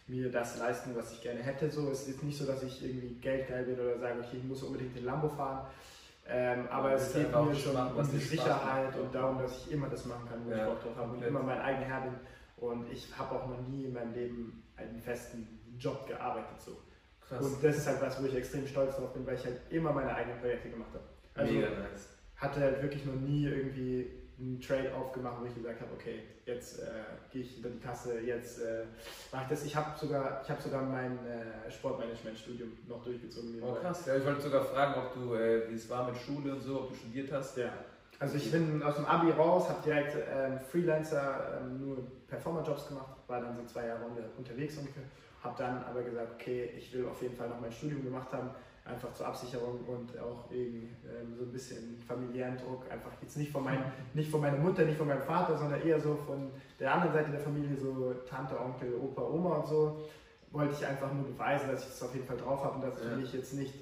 [0.06, 1.70] mir das leisten, was ich gerne hätte.
[1.70, 4.62] So, es ist nicht so, dass ich irgendwie geldgeil bin oder sage, okay, ich muss
[4.62, 5.66] unbedingt den Lambo fahren.
[6.26, 9.72] Ähm, aber ja, es geht mir schon machen, um die Sicherheit und darum, dass ich
[9.72, 12.00] immer das machen kann, wo ja, ich Bock drauf habe und immer mein eigener Herr
[12.02, 12.14] bin.
[12.56, 15.46] Und ich habe auch noch nie in meinem Leben einen festen
[15.78, 16.60] Job gearbeitet.
[16.60, 16.78] So.
[17.28, 17.44] Krass.
[17.44, 19.92] Und das ist halt was, wo ich extrem stolz drauf bin, weil ich halt immer
[19.92, 21.04] meine eigenen Projekte gemacht habe.
[21.34, 22.08] Also Mega nice.
[22.36, 26.80] hatte halt wirklich noch nie irgendwie einen Trade aufgemacht, wo ich gesagt habe, okay, jetzt
[26.80, 26.86] äh,
[27.30, 28.84] gehe ich hinter die Kasse, jetzt äh,
[29.32, 29.64] mache ich das.
[29.64, 33.62] Ich habe sogar, hab sogar mein äh, Sportmanagement-Studium noch durchgezogen.
[33.62, 36.52] Oh krass, ja, ich wollte sogar fragen, ob du, äh, wie es war mit Schule
[36.52, 37.56] und so, ob du studiert hast.
[37.56, 37.72] Ja,
[38.18, 43.16] also ich bin aus dem Abi raus, habe direkt ähm, Freelancer, ähm, nur Performer-Jobs gemacht,
[43.26, 44.04] war dann so zwei Jahre
[44.36, 45.04] unterwegs ungefähr,
[45.42, 48.50] habe dann aber gesagt, okay, ich will auf jeden Fall noch mein Studium gemacht haben,
[48.84, 52.90] einfach zur Absicherung und auch wegen ähm, so ein bisschen familiären Druck.
[52.90, 55.98] Einfach jetzt nicht von, mein, nicht von meiner Mutter, nicht von meinem Vater, sondern eher
[55.98, 60.08] so von der anderen Seite der Familie, so Tante, Onkel, Opa, Oma und so.
[60.50, 62.96] Wollte ich einfach nur beweisen, dass ich es auf jeden Fall drauf habe und dass
[62.96, 63.10] es ja.
[63.10, 63.74] für mich jetzt nicht,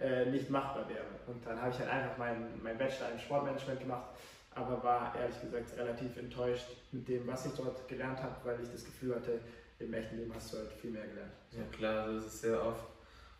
[0.00, 1.04] äh, nicht machbar wäre.
[1.26, 4.06] Und dann habe ich halt einfach meinen mein Bachelor in Sportmanagement gemacht,
[4.54, 8.70] aber war ehrlich gesagt relativ enttäuscht mit dem, was ich dort gelernt habe, weil ich
[8.70, 9.40] das Gefühl hatte,
[9.80, 11.32] im echten Leben hast du halt viel mehr gelernt.
[11.50, 12.89] Ja klar, so ist sehr oft.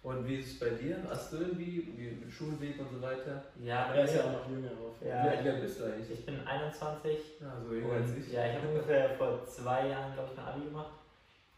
[0.02, 0.96] Und wie ist es bei dir?
[1.10, 3.44] Hast du irgendwie wie Schulweg und so weiter?
[3.62, 4.96] Ja, er ist ja auch noch jünger auf.
[5.06, 6.10] Ja, wie alt bist du eigentlich?
[6.10, 7.18] Ich bin 21.
[7.40, 8.32] Ja, so jünger als ich.
[8.32, 10.92] Ja, ich habe ungefähr vor zwei Jahren, glaube ich, mein Abi gemacht.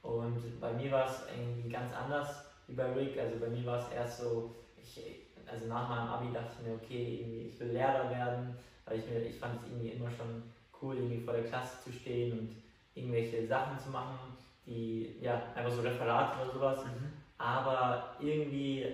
[0.02, 3.16] Und bei mir war es irgendwie ganz anders wie bei Rick.
[3.16, 5.00] Also bei mir war es erst so, ich,
[5.46, 9.09] also nach meinem Abi dachte ich mir, okay, irgendwie, ich will Lehrer werden, weil ich
[9.09, 10.42] mir, ich fand es irgendwie immer schon
[10.83, 12.57] cool, irgendwie vor der Klasse zu stehen und
[12.94, 16.85] irgendwelche Sachen zu machen, die, ja, einfach so Referate oder sowas.
[16.87, 18.87] Mhm aber irgendwie,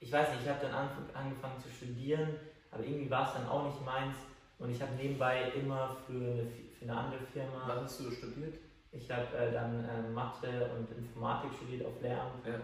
[0.00, 0.74] ich weiß nicht, ich habe dann
[1.14, 2.28] angefangen zu studieren,
[2.72, 4.16] aber irgendwie war es dann auch nicht meins.
[4.58, 7.62] Und ich habe nebenbei immer für eine, für eine andere Firma.
[7.66, 8.54] Was hast du studiert?
[8.90, 12.44] Ich habe äh, dann äh, Mathe und Informatik studiert auf Lehramt.
[12.46, 12.54] Ja.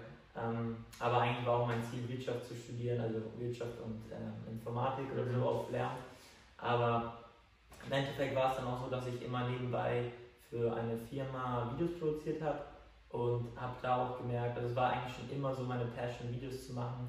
[0.42, 5.06] Ähm, aber eigentlich war auch mein Ziel, Wirtschaft zu studieren, also Wirtschaft und äh, Informatik
[5.12, 5.42] oder so mhm.
[5.42, 5.98] auf Lehramt.
[6.58, 7.18] Aber
[7.86, 10.04] im Endeffekt war es dann auch so, dass ich immer nebenbei
[10.48, 12.58] für eine Firma Videos produziert habe
[13.10, 16.66] und habe da auch gemerkt, also es war eigentlich schon immer so meine Passion, Videos
[16.66, 17.08] zu machen.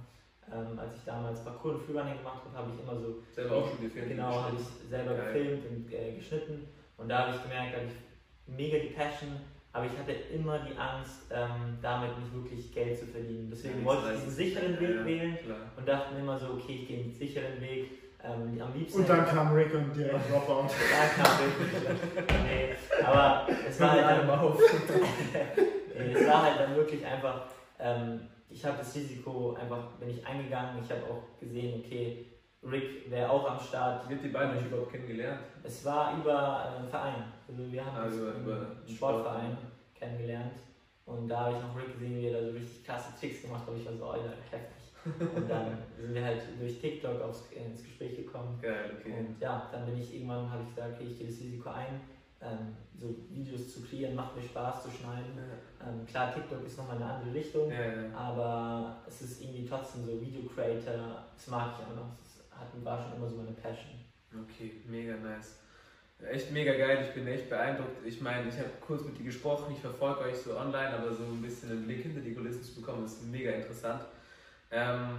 [0.52, 3.24] Ähm, als ich damals Parkour und Freerunning gemacht habe, habe ich immer so.
[3.32, 4.10] Selber auch schon gefilmt?
[4.10, 5.34] Genau, habe ich selber Geil.
[5.34, 6.68] gefilmt und äh, geschnitten.
[6.98, 9.30] Und da habe ich gemerkt, da habe ich mega die Passion,
[9.72, 13.50] aber ich hatte immer die Angst, ähm, damit nicht wirklich Geld zu verdienen.
[13.52, 15.58] Deswegen ja, wollte ich diesen sicheren Weg ja, wählen klar.
[15.78, 17.92] und dachte mir immer so, okay, ich gehe den sicheren Weg.
[18.24, 20.68] Ähm, am liebsten und dann kam Rick und direkt Dropout.
[21.18, 22.44] da kam Rick.
[22.44, 24.30] nee, aber es war halt dann,
[26.08, 27.46] nee, es war halt dann wirklich einfach,
[27.80, 32.26] ähm, ich habe das Risiko einfach, bin ich eingegangen, ich habe auch gesehen, okay,
[32.64, 34.08] Rick wäre auch am Start.
[34.08, 35.40] Wie habt ihr beide euch überhaupt kennengelernt?
[35.64, 37.24] Es war über einen Verein.
[37.48, 39.96] Also wir haben also uns über einen Sportverein Sport.
[39.96, 40.54] kennengelernt.
[41.06, 43.66] Und da habe ich noch Rick gesehen, wie er da so richtig krasse Tricks gemacht
[43.66, 43.76] hat.
[43.76, 45.36] Ich war so, oh, ja, heftig.
[45.36, 48.60] Und dann sind wir halt durch TikTok aufs, ins Gespräch gekommen.
[48.62, 49.14] Geil, okay.
[49.18, 52.02] Und ja, dann bin ich irgendwann, habe ich gesagt, okay, ich gehe das Risiko ein,
[52.42, 55.32] ähm, so Videos zu kreieren, macht mir Spaß zu schneiden.
[55.38, 55.88] Ja.
[55.88, 58.16] Ähm, klar, TikTok ist nochmal eine andere Richtung, ja, ja.
[58.16, 62.12] aber es ist irgendwie trotzdem so Video Creator, das mag ich auch noch
[62.62, 64.00] hatten, war schon immer so meine Passion.
[64.34, 65.58] Okay, mega nice.
[66.32, 68.06] Echt mega geil, ich bin echt beeindruckt.
[68.06, 71.24] Ich meine, ich habe kurz mit dir gesprochen, ich verfolge euch so online, aber so
[71.24, 74.04] ein bisschen einen Blick hinter die Kulissen zu bekommen, ist mega interessant.
[74.70, 75.18] Ähm,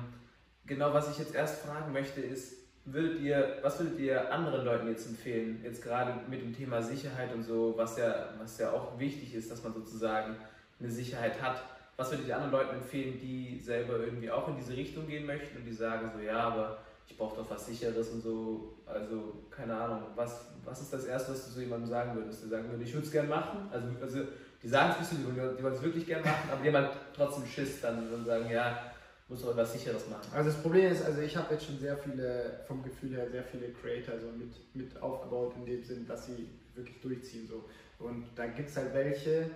[0.64, 4.88] genau, was ich jetzt erst fragen möchte, ist, würdet ihr, was würdet ihr anderen Leuten
[4.88, 8.98] jetzt empfehlen, jetzt gerade mit dem Thema Sicherheit und so, was ja, was ja auch
[8.98, 10.36] wichtig ist, dass man sozusagen
[10.80, 11.62] eine Sicherheit hat.
[11.96, 15.58] Was würdet ihr anderen Leuten empfehlen, die selber irgendwie auch in diese Richtung gehen möchten
[15.58, 18.74] und die sagen so, ja, aber ich brauche doch was Sicheres und so.
[18.86, 22.44] Also, keine Ahnung, was, was ist das Erste, was du so jemandem sagen würdest?
[22.44, 23.68] Du sagen würdest, ich würde es gerne machen.
[23.70, 24.28] Also, also
[24.62, 27.46] die sagen es nicht so, die wollen es wirklich gerne machen, aber die halt trotzdem
[27.46, 28.91] Schiss dann und sagen, ja,
[29.28, 30.28] muss doch was Sicheres machen.
[30.32, 33.44] Also das Problem ist, also ich habe jetzt schon sehr viele, vom Gefühl her, sehr
[33.44, 37.48] viele Creator so mit, mit aufgebaut in dem Sinn, dass sie wirklich durchziehen.
[37.48, 37.64] So.
[37.98, 39.50] Und da gibt es halt welche,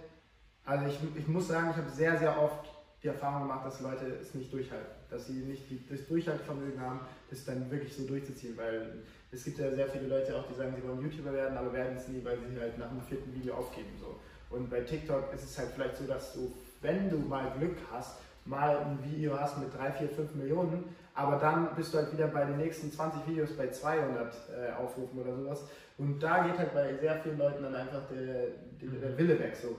[0.65, 2.67] also ich, ich muss sagen, ich habe sehr, sehr oft
[3.03, 4.97] die Erfahrung gemacht, dass Leute es nicht durchhalten.
[5.11, 7.01] Dass sie nicht die, das Durchhaltevermögen haben,
[7.31, 8.57] das dann wirklich so durchzuziehen.
[8.57, 11.73] Weil es gibt ja sehr viele Leute auch, die sagen, sie wollen YouTuber werden, aber
[11.73, 13.91] werden es nie, weil sie halt nach dem vierten Video aufgeben.
[14.01, 14.19] So.
[14.51, 18.17] Und bei TikTok ist es halt vielleicht so, dass du, wenn du mal Glück hast,
[18.47, 22.29] mal ein Video hast mit 3, 4, 5 Millionen, aber dann bist du halt wieder
[22.29, 25.65] bei den nächsten 20 Videos bei 200 äh, Aufrufen oder sowas.
[25.99, 28.49] Und da geht halt bei sehr vielen Leuten dann einfach der,
[28.81, 29.57] der, der Wille weg.
[29.57, 29.79] So.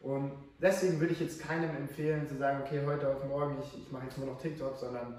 [0.00, 3.90] Und deswegen würde ich jetzt keinem empfehlen zu sagen, okay, heute auf morgen, ich, ich
[3.90, 5.16] mache jetzt nur noch TikTok, sondern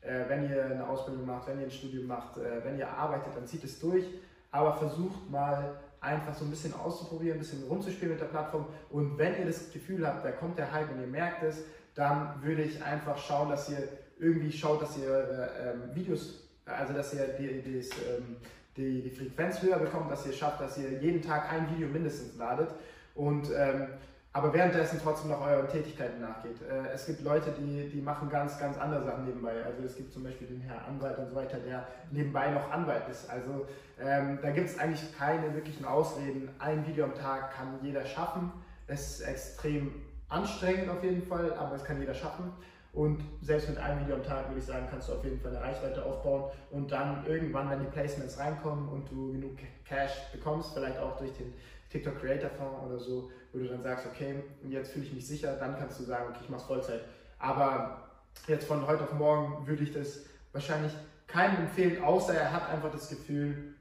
[0.00, 3.34] äh, wenn ihr eine Ausbildung macht, wenn ihr ein Studium macht, äh, wenn ihr arbeitet,
[3.34, 4.04] dann zieht es durch.
[4.50, 8.66] Aber versucht mal einfach so ein bisschen auszuprobieren, ein bisschen rumzuspielen mit der Plattform.
[8.90, 11.64] Und wenn ihr das Gefühl habt, da kommt der Hype und ihr merkt es,
[11.98, 13.88] dann würde ich einfach schauen, dass ihr
[14.20, 18.36] irgendwie schaut, dass ihr äh, ähm, Videos, also dass ihr die, die, ähm,
[18.76, 22.36] die, die, Frequenz höher bekommt, dass ihr schafft, dass ihr jeden Tag ein Video mindestens
[22.36, 22.70] ladet.
[23.16, 23.88] Und ähm,
[24.32, 26.58] aber währenddessen trotzdem noch euren Tätigkeiten nachgeht.
[26.62, 29.64] Äh, es gibt Leute, die, die machen ganz, ganz andere Sachen nebenbei.
[29.64, 33.08] Also es gibt zum Beispiel den Herr Anwalt und so weiter, der nebenbei noch Anwalt
[33.10, 33.28] ist.
[33.28, 33.66] Also
[34.00, 36.48] ähm, da gibt es eigentlich keine wirklichen Ausreden.
[36.60, 38.52] Ein Video am Tag kann jeder schaffen.
[38.86, 39.90] Es ist extrem
[40.28, 42.52] anstrengend auf jeden Fall, aber es kann jeder schaffen.
[42.92, 45.54] Und selbst mit einem Video am Tag würde ich sagen, kannst du auf jeden Fall
[45.54, 50.72] eine Reichweite aufbauen und dann irgendwann, wenn die Placements reinkommen und du genug Cash bekommst,
[50.72, 51.52] vielleicht auch durch den
[51.90, 55.54] TikTok Creator Fonds oder so, wo du dann sagst, okay, jetzt fühle ich mich sicher,
[55.56, 57.02] dann kannst du sagen, okay, ich mache Vollzeit.
[57.38, 58.08] Aber
[58.46, 60.92] jetzt von heute auf morgen würde ich das wahrscheinlich
[61.26, 63.74] keinem empfehlen, außer er hat einfach das Gefühl,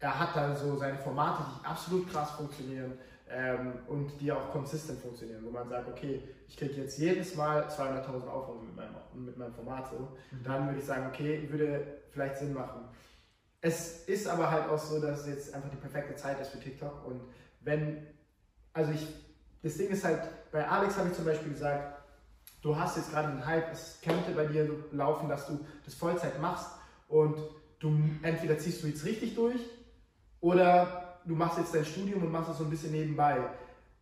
[0.00, 2.98] er hat da so seine Formate, die absolut krass funktionieren
[3.30, 7.64] ähm, und die auch konsistent funktionieren, wo man sagt, okay, ich kriege jetzt jedes Mal
[7.64, 10.42] 200.000 Aufrufe mit meinem, mit meinem Format so, mhm.
[10.44, 12.88] dann würde ich sagen, okay, würde vielleicht Sinn machen.
[13.60, 16.60] Es ist aber halt auch so, dass es jetzt einfach die perfekte Zeit ist für
[16.60, 17.20] TikTok und
[17.60, 18.06] wenn
[18.78, 19.06] also ich,
[19.62, 20.20] das Ding ist halt,
[20.52, 22.00] bei Alex habe ich zum Beispiel gesagt,
[22.62, 25.94] du hast jetzt gerade einen Hype, es könnte bei dir so laufen, dass du das
[25.94, 26.70] Vollzeit machst
[27.08, 27.36] und
[27.80, 29.60] du entweder ziehst du jetzt richtig durch
[30.40, 33.36] oder du machst jetzt dein Studium und machst es so ein bisschen nebenbei.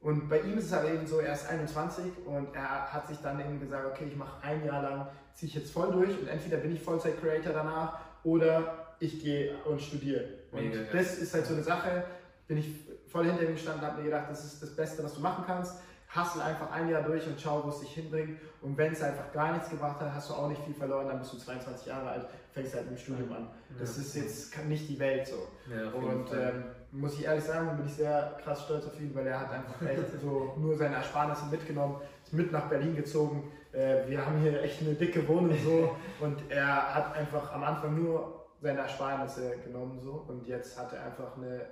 [0.01, 3.19] Und bei ihm ist es halt eben so, er ist 21 und er hat sich
[3.19, 6.29] dann eben gesagt, okay, ich mache ein Jahr lang, ziehe ich jetzt voll durch und
[6.29, 10.25] entweder bin ich Vollzeit-Creator danach oder ich gehe und studiere.
[10.53, 12.05] Und Mega, das ist halt so eine Sache,
[12.47, 12.69] bin ich
[13.09, 15.45] voll hinter ihm gestanden und habe mir gedacht, das ist das Beste, was du machen
[15.47, 15.75] kannst.
[16.17, 18.39] Hustle einfach ein Jahr durch und schau, wo es dich hinbringt.
[18.63, 21.19] Und wenn es einfach gar nichts gebracht hat, hast du auch nicht viel verloren, dann
[21.19, 23.49] bist du 22 Jahre alt, fängst halt mit dem Studium an.
[23.79, 25.49] Das ist jetzt nicht die Welt so.
[25.73, 29.27] Ja, und ähm, muss ich ehrlich sagen, bin ich sehr krass stolz auf ihn, weil
[29.27, 33.53] er hat einfach echt so nur seine Ersparnisse mitgenommen, ist mit nach Berlin gezogen.
[33.73, 38.03] Äh, wir haben hier echt eine dicke Wohnung so und er hat einfach am Anfang
[38.03, 41.67] nur seine Ersparnisse genommen so und jetzt hat er einfach eine,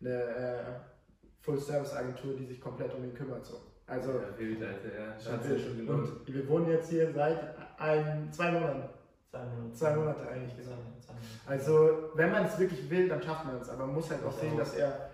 [0.00, 0.64] eine äh,
[1.42, 3.46] Full-Service-Agentur, die sich komplett um ihn kümmert.
[3.46, 3.60] So.
[3.86, 5.32] Also, ja, wild, Alter, ja.
[5.32, 5.42] Wild.
[5.44, 6.08] sich schon gelohnt.
[6.26, 7.38] und wir wohnen jetzt hier seit
[7.78, 8.82] ein, zwei Monaten.
[9.30, 9.72] Zwei Monate.
[9.74, 10.76] Zwei Monate eigentlich, genau.
[10.98, 11.28] Zwei- zwei Monate.
[11.46, 13.68] Also, wenn man es wirklich will, dann schafft man es.
[13.68, 14.58] Aber man muss halt auch Ich sehen, auch.
[14.58, 15.10] dass er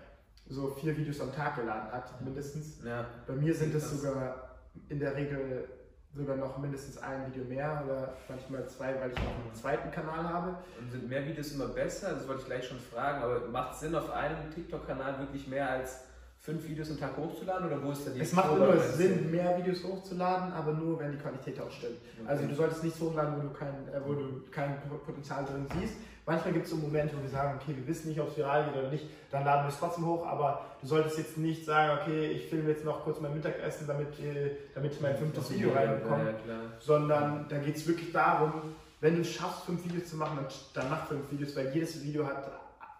[0.47, 2.83] so vier Videos am Tag geladen hat, mindestens.
[2.83, 3.05] Ja.
[3.27, 4.55] Bei mir sind es sogar
[4.89, 5.67] in der Regel
[6.15, 10.23] sogar noch mindestens ein Video mehr oder manchmal zwei, weil ich noch einen zweiten Kanal
[10.23, 10.57] habe.
[10.79, 12.13] Und sind mehr Videos immer besser?
[12.13, 15.69] Das wollte ich gleich schon fragen, aber macht es Sinn, auf einem TikTok-Kanal wirklich mehr
[15.69, 16.01] als
[16.43, 18.77] fünf Videos am Tag hochzuladen oder wo ist da die Es macht immer?
[18.77, 21.95] Sinn, mehr Videos hochzuladen, aber nur, wenn die Qualität auch stimmt.
[22.19, 22.27] Okay.
[22.29, 24.75] Also du solltest nichts hochladen, wo du kein, äh, wo du kein
[25.05, 25.95] Potenzial drin siehst.
[26.25, 28.65] Manchmal gibt es so Momente, wo wir sagen, okay, wir wissen nicht, ob es viral
[28.65, 31.99] geht oder nicht, dann laden wir es trotzdem hoch, aber du solltest jetzt nicht sagen,
[32.01, 35.71] okay, ich filme jetzt noch kurz mein Mittagessen, damit, äh, damit ich mein fünftes Video
[35.71, 38.53] reinbekomme, Ja, sondern da geht es wirklich darum,
[38.99, 42.01] wenn du es schaffst, fünf Videos zu machen, dann, dann mach fünf Videos, weil jedes
[42.03, 42.51] Video hat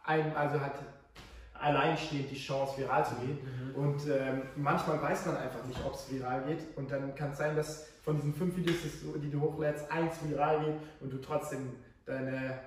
[0.06, 0.75] ein, also hat
[1.63, 3.39] alleinstehend die Chance, viral zu gehen.
[3.76, 6.78] Und ähm, manchmal weiß man einfach nicht, ob es viral geht.
[6.78, 8.78] Und dann kann es sein, dass von diesen fünf Videos,
[9.15, 11.73] die du hochlädst, eins viral geht und du trotzdem
[12.06, 12.60] deine,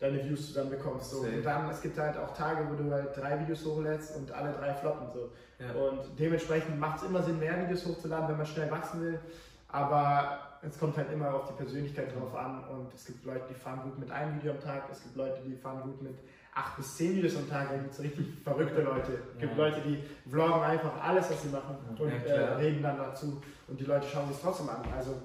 [0.00, 1.10] deine Views zusammen bekommst.
[1.10, 1.20] So.
[1.20, 4.52] Und dann, es gibt halt auch Tage, wo du halt drei Videos hochlädst und alle
[4.52, 5.08] drei floppen.
[5.12, 5.30] So.
[5.58, 5.72] Ja.
[5.72, 9.20] Und dementsprechend macht es immer Sinn, mehr Videos hochzuladen, wenn man schnell wachsen will.
[9.68, 12.64] Aber es kommt halt immer auf die Persönlichkeit drauf an.
[12.68, 14.84] Und es gibt Leute, die fahren gut mit einem Video am Tag.
[14.90, 16.16] Es gibt Leute, die fahren gut mit
[16.54, 17.68] acht bis zehn Videos am Tag.
[17.70, 19.18] Da gibt es richtig verrückte Leute.
[19.34, 19.64] Es gibt Ja.
[19.64, 23.42] Leute, die vloggen einfach alles, was sie machen und äh, reden dann dazu.
[23.66, 24.82] Und die Leute schauen sich trotzdem an.
[24.96, 25.20] Also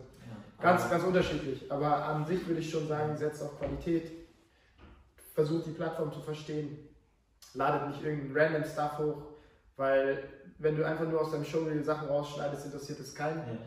[0.59, 1.71] ganz, ganz unterschiedlich.
[1.71, 4.11] Aber an sich würde ich schon sagen, setzt auf Qualität.
[5.35, 6.77] Versucht die Plattform zu verstehen.
[7.53, 9.23] Ladet nicht irgendeinen random Stuff hoch,
[9.77, 10.23] weil
[10.59, 13.37] wenn du einfach nur aus deinem Showreel Sachen rausschneidest, interessiert es keinen.
[13.39, 13.57] Ja.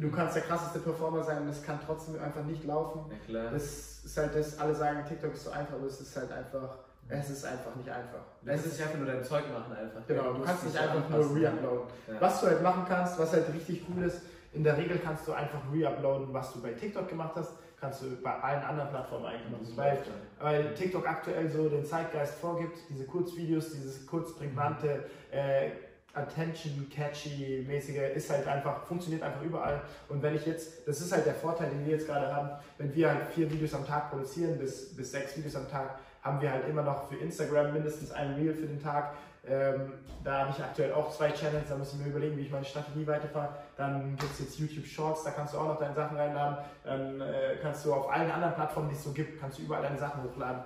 [0.00, 3.10] Du kannst der krasseste Performer sein und es kann trotzdem einfach nicht laufen.
[3.28, 3.50] Ja.
[3.50, 6.78] Das ist halt das, alle sagen, TikTok ist so einfach, aber es ist halt einfach,
[7.08, 8.20] es ist einfach nicht einfach.
[8.42, 10.06] Du Es ist einfach nur dein Zeug machen einfach.
[10.06, 11.44] Genau, du kannst nicht einfach nur anpassen.
[11.44, 11.86] reuploaden.
[12.08, 12.20] Ja.
[12.20, 15.32] Was du halt machen kannst, was halt richtig cool ist, in der Regel kannst du
[15.32, 19.50] einfach reuploaden, was du bei TikTok gemacht hast, kannst du bei allen anderen Plattformen eigentlich
[19.50, 19.76] machen.
[19.76, 19.98] Weil,
[20.40, 25.70] weil TikTok aktuell so den Zeitgeist vorgibt, diese Kurzvideos, dieses kurz prägnante, äh,
[26.14, 29.80] attention catchy mäßige ist halt einfach, funktioniert einfach überall.
[30.08, 32.94] Und wenn ich jetzt, das ist halt der Vorteil, den wir jetzt gerade haben, wenn
[32.94, 36.50] wir halt vier Videos am Tag produzieren, bis, bis sechs Videos am Tag, haben wir
[36.50, 39.14] halt immer noch für Instagram mindestens ein Reel für den Tag.
[39.44, 42.52] Ähm, da habe ich aktuell auch zwei Channels, da muss ich mir überlegen, wie ich
[42.52, 43.56] meine Strategie weiterfahre.
[43.76, 46.58] Dann gibt es jetzt YouTube Shorts, da kannst du auch noch deine Sachen reinladen.
[46.84, 49.82] Dann äh, kannst du auf allen anderen Plattformen, die es so gibt, kannst du überall
[49.82, 50.62] deine Sachen hochladen.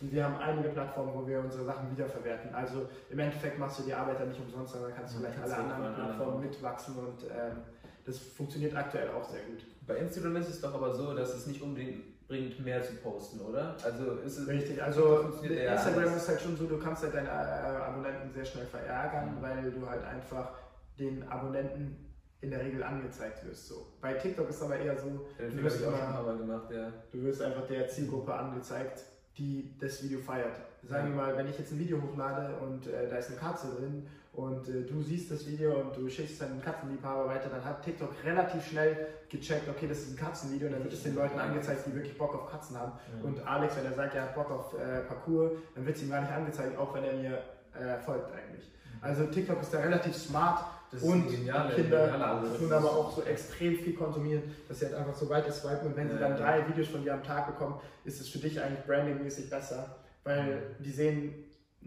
[0.00, 2.54] Und wir haben einige Plattformen, wo wir unsere Sachen wiederverwerten.
[2.54, 5.54] Also im Endeffekt machst du die Arbeit dann nicht umsonst, sondern kannst du gleich kannst
[5.54, 7.62] alle anderen Plattformen mitwachsen und ähm,
[8.04, 9.64] das funktioniert aktuell auch sehr gut.
[9.86, 13.40] Bei Instagram ist es doch aber so, dass es nicht unbedingt bringt, mehr zu posten,
[13.40, 13.74] oder?
[13.82, 14.46] Also ist es.
[14.48, 18.66] Richtig, also Instagram ist halt schon so, du kannst halt deine äh, Abonnenten sehr schnell
[18.66, 19.42] verärgern, Mhm.
[19.42, 20.50] weil du halt einfach
[20.98, 22.04] den Abonnenten
[22.40, 23.66] in der Regel angezeigt wirst.
[23.68, 23.86] So.
[24.00, 26.92] Bei TikTok ist aber eher so, du wirst immer- gemacht, ja.
[27.10, 29.02] du wirst einfach der Zielgruppe angezeigt,
[29.36, 30.56] die das Video feiert.
[30.84, 33.74] Sagen wir mal, wenn ich jetzt ein Video hochlade und äh, da ist eine Katze
[33.76, 37.82] drin und äh, du siehst das Video und du schickst deinen Katzenliebhaber weiter, dann hat
[37.82, 41.38] TikTok relativ schnell gecheckt, okay, das ist ein Katzenvideo und dann wird es den Leuten
[41.38, 42.92] angezeigt, die wirklich Bock auf Katzen haben.
[43.20, 43.28] Ja.
[43.28, 46.10] Und Alex, wenn er sagt, er hat Bock auf äh, Parkour, dann wird es ihm
[46.10, 47.38] gar nicht angezeigt, auch wenn er mir
[47.74, 48.70] äh, folgt eigentlich.
[49.00, 52.58] Also TikTok ist da relativ smart Das und die Kinder genialer Ansatz.
[52.58, 55.96] tun aber auch so extrem viel konsumieren, dass sie halt einfach so weiter swipen und
[55.96, 56.38] wenn sie Ja, dann ja.
[56.38, 60.76] drei Videos von dir am Tag bekommen, ist es für dich eigentlich brandingmäßig besser, weil
[60.80, 61.44] die sehen,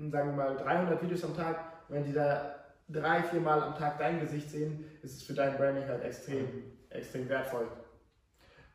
[0.10, 1.58] sagen wir mal, 300 Videos am Tag,
[1.92, 2.56] wenn die da
[2.88, 6.48] drei, vier Mal am Tag dein Gesicht sehen, ist es für dein Branding halt extrem,
[6.90, 7.68] extrem wertvoll.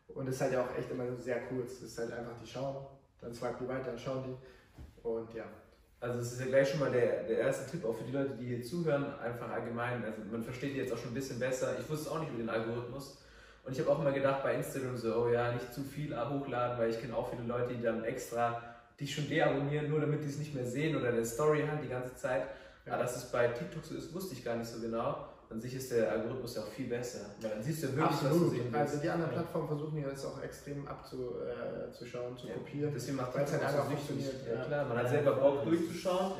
[0.09, 1.72] Und es ist halt ja auch echt immer sehr kurz.
[1.72, 2.87] Es ist halt einfach, die schauen,
[3.20, 5.44] dann swipen die weiter, dann schauen die und ja.
[5.98, 8.37] Also es ist ja gleich schon mal der, der erste Tipp, auch für die Leute,
[8.38, 10.05] die hier zuhören, einfach allgemein.
[10.05, 11.74] Also man versteht jetzt auch schon ein bisschen besser.
[11.81, 13.18] Ich wusste auch nicht über den Algorithmus.
[13.64, 16.79] Und ich habe auch immer gedacht bei Instagram so, oh ja, nicht zu viel hochladen,
[16.79, 18.62] weil ich kenne auch viele Leute, die dann extra
[19.00, 21.88] dich schon deabonnieren, nur damit die es nicht mehr sehen oder eine Story haben die
[21.88, 22.46] ganze Zeit.
[22.87, 22.92] Ja.
[22.94, 25.27] Aber dass es bei TikTok so ist, wusste ich gar nicht so genau.
[25.49, 27.20] An sich ist der Algorithmus ja auch viel besser.
[27.40, 28.51] Weil dann siehst du ja wirklich, was du Absolut.
[28.51, 28.75] sehen willst.
[28.77, 32.55] Also die anderen Plattformen versuchen ja das auch extrem abzuschauen, zu Ja.
[32.55, 32.92] kopieren.
[32.92, 34.64] Deswegen macht Weil es TikTok halt auch einfach funktioniert, Ja, ja.
[34.64, 36.33] klar, man hat selber Bock durchzuschauen.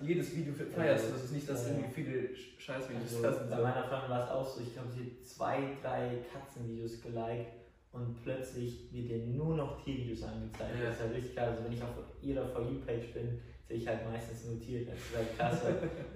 [0.00, 1.12] Jedes Video feierst du.
[1.12, 1.72] Das ist nicht, dass Ja.
[1.74, 3.50] irgendwie viele Sch- Scheißvideos Also, sind.
[3.50, 3.62] bei So.
[3.62, 7.52] meiner Freundin war es auch so, ich glaube, sie hat zwei, drei Katzenvideos geliked
[7.92, 10.70] und plötzlich wird ihr nur noch Tiervideos angezeigt.
[10.80, 10.86] Ja.
[10.86, 11.48] Das ist halt richtig krass.
[11.50, 11.90] Also wenn ich auf
[12.22, 14.86] ihrer For You-Page bin, sehe ich halt meistens nur Tiere.
[14.86, 15.60] Das ist halt krass.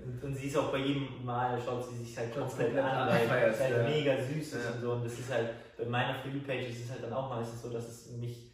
[0.04, 3.50] und, und sie ist auch bei jedem Mal, schaut sie sich halt komplett an, weil
[3.50, 3.82] es halt ja.
[3.82, 4.70] mega süß ist Ja.
[4.72, 4.92] und so.
[4.92, 7.68] Und das ist halt, bei meiner For You-Page ist es halt dann auch meistens so,
[7.70, 8.48] dass es mich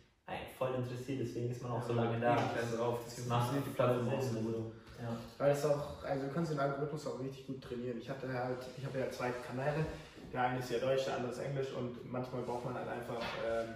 [0.59, 2.37] voll interessiert, deswegen ist man auch so lange da.
[2.61, 4.45] Also drauf, Das funktioniert die Plattform auch so Sinn.
[4.45, 4.73] gut.
[5.01, 5.17] Ja.
[5.39, 7.99] Weil es auch, also du kannst den Algorithmus auch richtig gut trainieren.
[7.99, 9.87] Ich hatte halt, ich habe ja zwei Kanäle,
[10.33, 13.23] der eine ist ja Deutsch, der andere ist Englisch und manchmal braucht man halt einfach
[13.49, 13.75] ähm,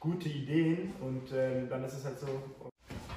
[0.00, 2.26] gute Ideen und ähm, dann ist es halt so.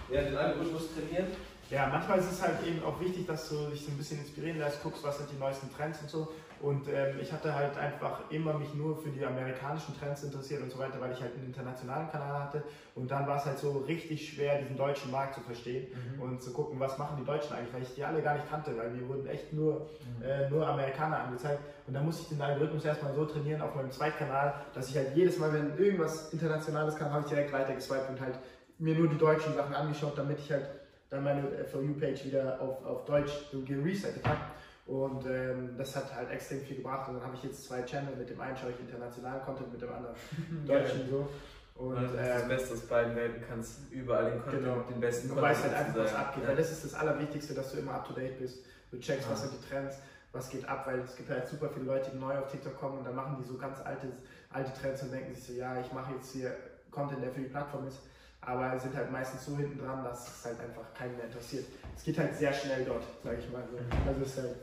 [0.09, 1.27] Ja, den Algorithmus trainieren.
[1.71, 4.59] Ja, manchmal ist es halt eben auch wichtig, dass du dich so ein bisschen inspirieren
[4.59, 6.27] lässt, guckst, was sind die neuesten Trends und so.
[6.61, 10.71] Und ähm, ich hatte halt einfach immer mich nur für die amerikanischen Trends interessiert und
[10.71, 12.63] so weiter, weil ich halt einen internationalen Kanal hatte.
[12.93, 15.87] Und dann war es halt so richtig schwer, diesen deutschen Markt zu verstehen
[16.19, 18.77] und zu gucken, was machen die Deutschen eigentlich, weil ich die alle gar nicht kannte,
[18.77, 19.89] weil mir wurden echt nur,
[20.23, 21.59] äh, nur Amerikaner angezeigt.
[21.87, 25.15] Und dann musste ich den Algorithmus erstmal so trainieren auf meinem Zweitkanal, dass ich halt
[25.15, 28.39] jedes Mal, wenn irgendwas Internationales kam, habe ich direkt weitergeswiped und halt
[28.79, 30.67] mir nur die deutschen Sachen angeschaut, damit ich halt
[31.09, 34.39] dann meine For You-Page wieder auf, auf Deutsch so geresettet habe.
[34.87, 37.07] Und ähm, das hat halt extrem viel gebracht.
[37.09, 38.15] Und dann habe ich jetzt zwei Channel.
[38.15, 40.15] Mit dem einen schaue ich internationalen Content, mit dem anderen
[40.67, 41.27] deutschen so.
[41.75, 44.81] Und also, das ähm, Beste aus beiden Welten kannst überall den Content, Genau.
[44.89, 46.43] den besten du weißt halt einfach, was abgeht.
[46.43, 46.49] Ja.
[46.49, 48.59] Weil das ist das Allerwichtigste, dass du immer up to date bist.
[48.91, 49.49] Du checkst, was Ja.
[49.49, 49.97] sind die Trends,
[50.31, 52.99] was geht ab, weil es gibt halt super viele Leute, die neu auf TikTok kommen
[52.99, 54.07] und dann machen die so ganz alte,
[54.51, 56.55] alte Trends und denken sich so, ja, ich mache jetzt hier
[56.91, 57.99] Content, der für die Plattform ist.
[58.45, 61.65] Aber sind halt meistens so hinten dran, dass es halt einfach keinen mehr interessiert.
[61.95, 63.77] Es geht halt sehr schnell dort, sage ich mal so.
[63.77, 64.07] Mhm.
[64.07, 64.55] Also es ist halt,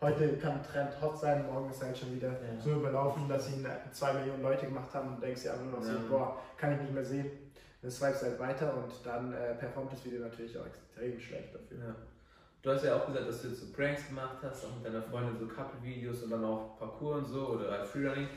[0.00, 2.60] heute kann ein Trend hot sein, morgen ist halt schon wieder Ja.
[2.62, 5.82] so überlaufen, dass ihn zwei Millionen Leute gemacht haben und denkst dir einfach nur noch
[5.82, 5.98] so, Ja.
[6.10, 7.30] boah, kann ich nicht mehr sehen.
[7.80, 11.54] Dann swipest du halt weiter und dann äh, performt das Video natürlich auch extrem schlecht
[11.54, 11.78] dafür.
[11.78, 11.94] Ja.
[12.62, 15.02] Du hast ja auch gesagt, dass du jetzt so Pranks gemacht hast, auch mit deiner
[15.02, 18.28] Freundin so Couple-Videos und dann auch Parkour und so oder halt Freerunning.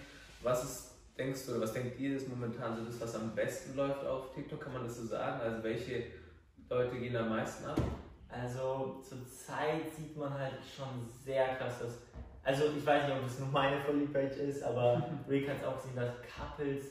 [0.41, 3.75] Was ist, denkst du, oder was denkt ihr, ist momentan so das, was am besten
[3.75, 4.59] läuft auf TikTok?
[4.61, 5.41] Kann man das so sagen?
[5.41, 6.03] Also welche
[6.69, 7.79] Leute gehen da am meisten ab?
[8.29, 11.97] Also zurzeit sieht man halt schon sehr krass, dass.
[12.43, 15.63] Also ich weiß nicht, ob das nur meine For You-Page ist, aber Rick hat es
[15.65, 16.83] auch gesehen, dass Couples,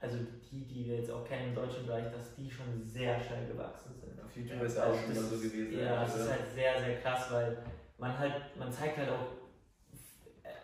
[0.00, 0.18] also
[0.50, 3.92] die, die wir jetzt auch kennen im deutschen Bereich, dass die schon sehr schnell gewachsen
[4.00, 4.22] sind.
[4.22, 5.78] Auf YouTube ist ja auch schon Das immer so ist- gewesen.
[5.80, 7.58] Ja, das Also, ist halt sehr, sehr krass, weil
[7.98, 9.26] man halt, man zeigt halt auch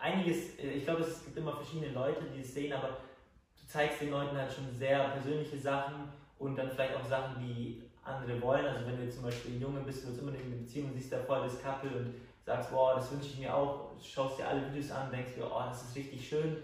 [0.01, 4.11] einiges, ich glaube, es gibt immer verschiedene Leute, die es sehen, aber du zeigst den
[4.11, 8.67] Leuten halt schon sehr persönliche Sachen und dann vielleicht auch Sachen, die andere wollen.
[8.67, 11.13] Also wenn du zum Beispiel ein Junge bist, du immer in einer Beziehung und siehst
[11.13, 14.67] da voll das Couple und sagst, boah, das wünsche ich mir auch, schaust dir alle
[14.71, 16.57] Videos an, denkst dir, oh, das ist richtig schön.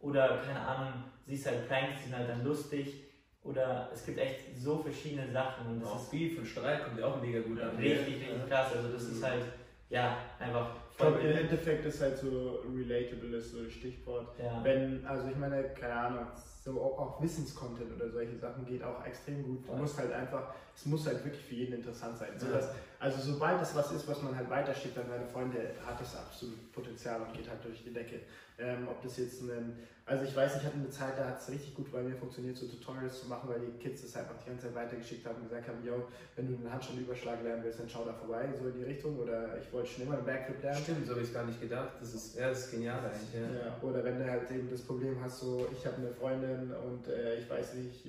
[0.00, 3.04] Oder keine Ahnung, siehst halt Pranks, die sind halt dann lustig.
[3.44, 7.00] Oder es gibt echt so verschiedene Sachen und das auch ist Beef und Streit kommt
[7.00, 7.76] ja auch mega gut an.
[7.76, 8.72] richtig, richtig krass.
[8.76, 9.44] Also das ist halt,
[9.90, 10.70] ja, einfach
[11.02, 14.28] glaube, im Endeffekt ist halt so relatable ist so ein Stichwort.
[14.38, 14.62] Ja.
[14.62, 16.26] Wenn, also ich meine, keine Ahnung,
[16.64, 19.66] so auch, auch Wissenscontent oder solche Sachen geht auch extrem gut.
[19.68, 22.30] Du musst halt einfach, es muss halt wirklich für jeden interessant sein.
[22.38, 26.00] So dass, also sobald es was ist, was man halt weiterschickt an seine Freunde, hat
[26.00, 28.20] das absolut Potenzial und geht halt durch die Decke.
[28.58, 31.48] Ähm, ob das jetzt ein, also ich weiß, ich hatte eine Zeit, da hat es
[31.48, 34.50] richtig gut bei mir funktioniert, so Tutorials zu machen, weil die Kids das einfach die
[34.50, 36.04] ganze Zeit weitergeschickt haben und gesagt haben, yo,
[36.36, 39.18] wenn du den Handstandüberschlag lernen willst, dann schau da vorbei, so in die Richtung.
[39.18, 40.82] Oder ich wollte schon immer einen Backflip lernen.
[40.82, 41.92] Stimmt, so habe ich es gar nicht gedacht.
[42.00, 43.34] Das ist, ja, das ist genial eigentlich.
[43.34, 43.66] Ja.
[43.66, 47.08] Ja, oder wenn du halt eben das Problem hast, so ich habe eine Freundin und
[47.08, 48.04] äh, ich weiß nicht,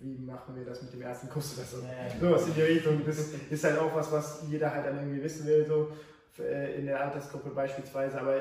[0.00, 1.76] wie machen wir das mit dem ersten Kuss oder so.
[1.78, 2.18] Ja.
[2.18, 3.02] Sowas in die Richtung.
[3.04, 5.92] Das ist halt auch was, was jeder halt dann irgendwie wissen will, so
[6.42, 8.20] äh, in der Altersgruppe beispielsweise.
[8.20, 8.36] Aber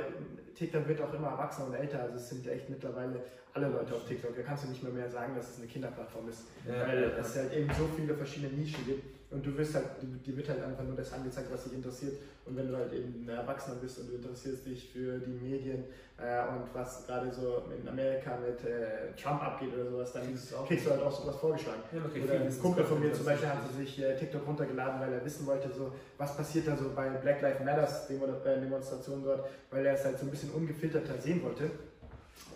[0.55, 2.01] TikTok wird auch immer erwachsener und älter.
[2.01, 3.21] Also es sind echt mittlerweile
[3.53, 4.35] alle Leute auf TikTok.
[4.35, 6.43] Da kannst du nicht mehr, mehr sagen, dass es eine Kinderplattform ist.
[6.67, 9.18] Ja, weil ja, es halt eben so viele verschiedene Nischen gibt.
[9.31, 9.85] Und du wirst halt,
[10.25, 12.13] dir wird halt einfach nur das angezeigt, was dich interessiert.
[12.45, 15.83] Und wenn du halt eben ein Erwachsener bist und du interessierst dich für die Medien
[16.17, 20.53] äh, und was gerade so in Amerika mit äh, Trump abgeht oder sowas, dann Kriegst
[20.67, 21.81] kriegst du halt auch sowas vorgeschlagen.
[21.93, 25.13] Ja, okay, Oder ein Kumpel von mir zum Beispiel hatte sich äh, TikTok runtergeladen, weil
[25.13, 29.47] er wissen wollte, so, was passiert da so bei Black Lives Matters äh, Demonstrationen dort,
[29.69, 31.69] weil er es halt so ein bisschen ungefilterter sehen wollte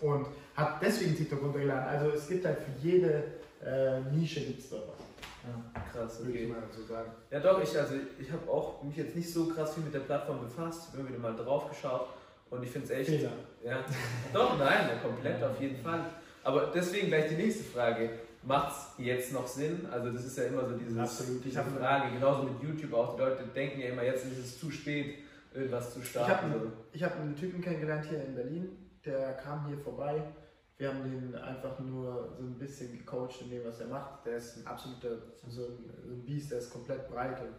[0.00, 1.88] und hat deswegen TikTok runtergeladen.
[1.88, 3.22] Also es gibt halt für jede
[3.64, 4.93] äh, Nische gibt es dort
[5.46, 5.80] Ja.
[5.92, 6.52] Krass, würde ich okay.
[6.52, 7.10] mal so sagen.
[7.30, 10.00] Ja doch, ich, also, ich habe auch mich jetzt nicht so krass viel mit der
[10.00, 12.08] Plattform befasst, immer wieder mal drauf geschaut
[12.50, 13.10] und ich finde es echt.
[13.10, 13.32] Fehler.
[13.62, 13.84] Ja,
[14.32, 16.00] doch, nein, komplett auf jeden Fall.
[16.42, 18.10] Aber deswegen gleich die nächste Frage.
[18.46, 19.86] Macht es jetzt noch Sinn?
[19.90, 21.38] Also das ist ja immer so dieses, Absolut.
[21.38, 23.16] Ich diese Frage, genauso mit YouTube auch.
[23.16, 25.14] Die Leute denken ja immer, jetzt ist es zu spät,
[25.54, 26.50] irgendwas zu Ich starten.
[26.50, 26.72] habe so.
[26.92, 28.68] ich hab einen Typen kennengelernt hier in Berlin,
[29.02, 30.22] der kam hier vorbei.
[30.84, 34.26] Wir haben den einfach nur so ein bisschen gecoacht in dem, was er macht.
[34.26, 35.16] Der ist ein absoluter,
[35.48, 37.40] so ein, so ein Biest, der ist komplett breit.
[37.40, 37.54] Und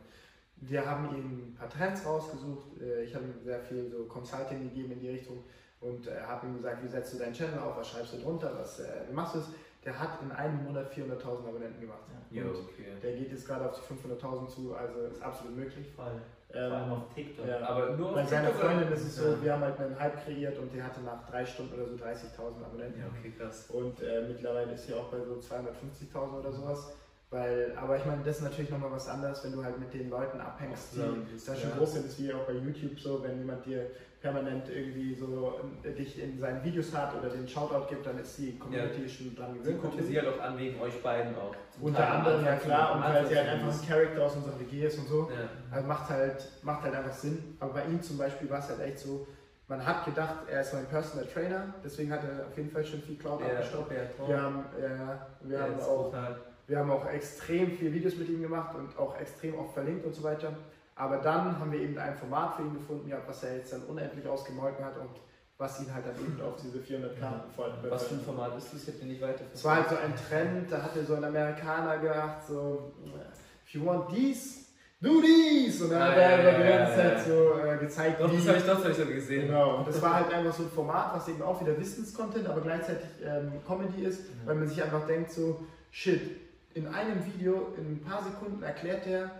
[0.57, 2.79] wir haben ihm ein paar Trends rausgesucht.
[2.79, 5.43] Äh, Ich habe ihm sehr viel so Consulting gegeben in die Richtung
[5.81, 8.51] und äh, habe ihm gesagt, wie setzt du deinen Channel auf, was schreibst du drunter,
[8.55, 9.47] was äh, wie machst du es.
[9.83, 12.03] Der hat in einem Monat 400.000 Abonnenten gemacht.
[12.29, 12.91] Und okay.
[13.01, 15.87] der geht jetzt gerade auf die 500.000 zu, also ist absolut möglich.
[15.95, 16.21] Voll.
[16.51, 17.47] Vor allem auf TikTok.
[17.47, 17.59] ja.
[17.67, 19.43] Aber nur Bei seiner Freundin ist es so, Ja.
[19.43, 22.63] wir haben halt einen Hype kreiert und die hatte nach drei Stunden oder so 30.000
[22.63, 22.99] Abonnenten.
[23.01, 23.65] Ja, okay, krass.
[23.69, 26.93] Und äh, mittlerweile ist sie auch bei so 250.000 oder sowas.
[27.31, 30.09] Weil, aber ich meine, das ist natürlich nochmal was anderes, wenn du halt mit den
[30.09, 30.99] Leuten abhängst, die
[31.45, 32.05] da schon groß sind.
[32.05, 33.87] Das ist wie auch bei YouTube so, wenn jemand dir
[34.29, 38.35] permanent irgendwie so äh, dich in seinen Videos hat oder den Shoutout gibt, dann ist
[38.39, 39.79] die Community schon dran gewöhnt.
[39.79, 41.53] gucken sie halt auch an wegen euch beiden auch.
[41.79, 44.97] Unter anderem, ja klar, und weil sie halt einfach ein Charakter aus unserer WG ist
[44.97, 45.29] und so.
[45.29, 45.47] Ja.
[45.75, 47.55] Also macht halt, macht halt einfach Sinn.
[47.59, 49.27] Aber bei ihm zum Beispiel war es halt echt so,
[49.67, 53.01] man hat gedacht, er ist mein Personal Trainer, deswegen hat er auf jeden Fall schon
[53.03, 53.89] viel Cloud Ja, abgestaubt.
[53.89, 54.27] Bertrand.
[54.29, 56.35] Wir haben, ja, wir, Ja, haben auch, total-
[56.67, 60.15] wir haben auch extrem viele Videos mit ihm gemacht und auch extrem oft verlinkt und
[60.15, 60.51] so weiter.
[60.95, 63.83] Aber dann haben wir eben ein Format für ihn gefunden, gehabt, was er jetzt dann
[63.83, 65.09] unendlich ausgemolken hat und
[65.57, 68.73] was ihn halt dann eben auf diese 400 Karten voll Was für ein Format ist
[68.73, 68.83] das?
[68.83, 71.23] Ich hab dir nicht weiter es war halt so ein Trend, da hatte so ein
[71.23, 72.93] Amerikaner gedacht, so,
[73.65, 74.65] if you want these,
[75.01, 75.83] do these!
[75.85, 78.57] Und dann Ah, hat er ja, die ganze Zeit so äh, gezeigt, Doch, das habe
[78.57, 79.47] ich, das hab ich so gesehen.
[79.47, 82.59] Genau, und das war halt einfach so ein Format, was eben auch wieder Wissenscontent, aber
[82.61, 84.47] gleichzeitig ähm, Comedy ist, Mhm.
[84.47, 86.21] weil man sich einfach denkt so, shit,
[86.73, 89.31] in einem Video, in ein paar Sekunden erklärt er,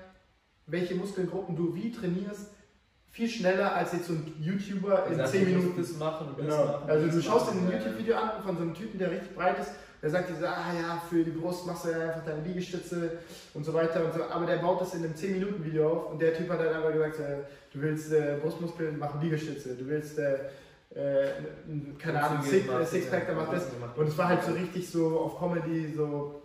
[0.68, 2.52] welche Muskelgruppen du wie trainierst,
[3.12, 5.82] viel schneller als jetzt so ein YouTuber in Sagt, 10 du musst Minuten.
[5.82, 6.66] Das machen und das Genau.
[6.66, 6.90] machen.
[6.90, 7.60] Also das du schaust machen.
[7.60, 10.36] in ein YouTube-Video an von so einem Typen, der richtig breit ist, der sagt dir
[10.36, 13.20] so, ah ja, für die Brust machst du ja einfach deine Liegestütze
[13.54, 16.34] und so weiter und so, aber der baut das in einem 10-Minuten-Video auf und der
[16.34, 17.38] Typ hat dann einfach gesagt, äh,
[17.74, 20.36] du willst äh, Brustmuskeln, mach Liegestütze, du willst, äh,
[20.94, 21.32] äh,
[21.98, 23.68] keine Ahnung, Six, macht, äh, Sixpack, dann mach das.
[23.96, 26.42] Und es war halt so richtig so auf Comedy, so,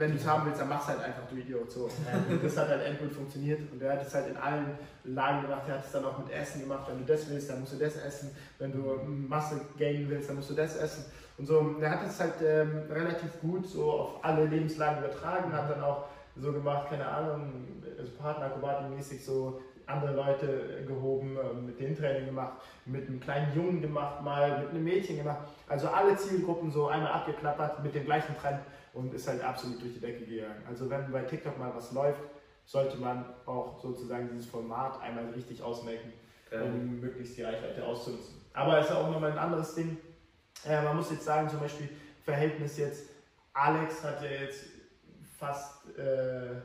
[0.00, 1.84] wenn du es haben willst, dann mach's halt einfach, du Idiot, so.
[2.28, 5.62] Und das hat halt endgut funktioniert und er hat es halt in allen Lagen gemacht.
[5.68, 6.88] Er hat es dann auch mit Essen gemacht.
[6.88, 8.30] Wenn du das willst, dann musst du das essen.
[8.58, 11.04] Wenn du Masse gainen willst, dann musst du das essen.
[11.36, 15.52] Und so, und er hat es halt ähm, relativ gut so auf alle Lebenslagen übertragen.
[15.52, 17.52] Hat dann auch so gemacht, keine Ahnung,
[17.98, 19.60] also Partnerakrobatik-mäßig so
[19.90, 22.54] andere Leute gehoben, ähm, mit denen Training gemacht,
[22.86, 25.40] mit einem kleinen Jungen gemacht, mal mit einem Mädchen gemacht.
[25.68, 28.60] Also alle Zielgruppen so einmal abgeklappert mit dem gleichen Trend
[28.94, 30.62] und ist halt absolut durch die Decke gegangen.
[30.68, 32.20] Also wenn bei TikTok mal was läuft,
[32.64, 36.12] sollte man auch sozusagen dieses Format einmal richtig ausmelken,
[36.52, 38.40] um möglichst die Reichweite auszunutzen.
[38.52, 39.96] Aber es ist auch nochmal ein anderes Ding.
[40.66, 41.88] Äh, man muss jetzt sagen, zum Beispiel
[42.24, 43.10] Verhältnis jetzt,
[43.52, 44.66] Alex hat ja jetzt
[45.38, 46.60] fast, äh,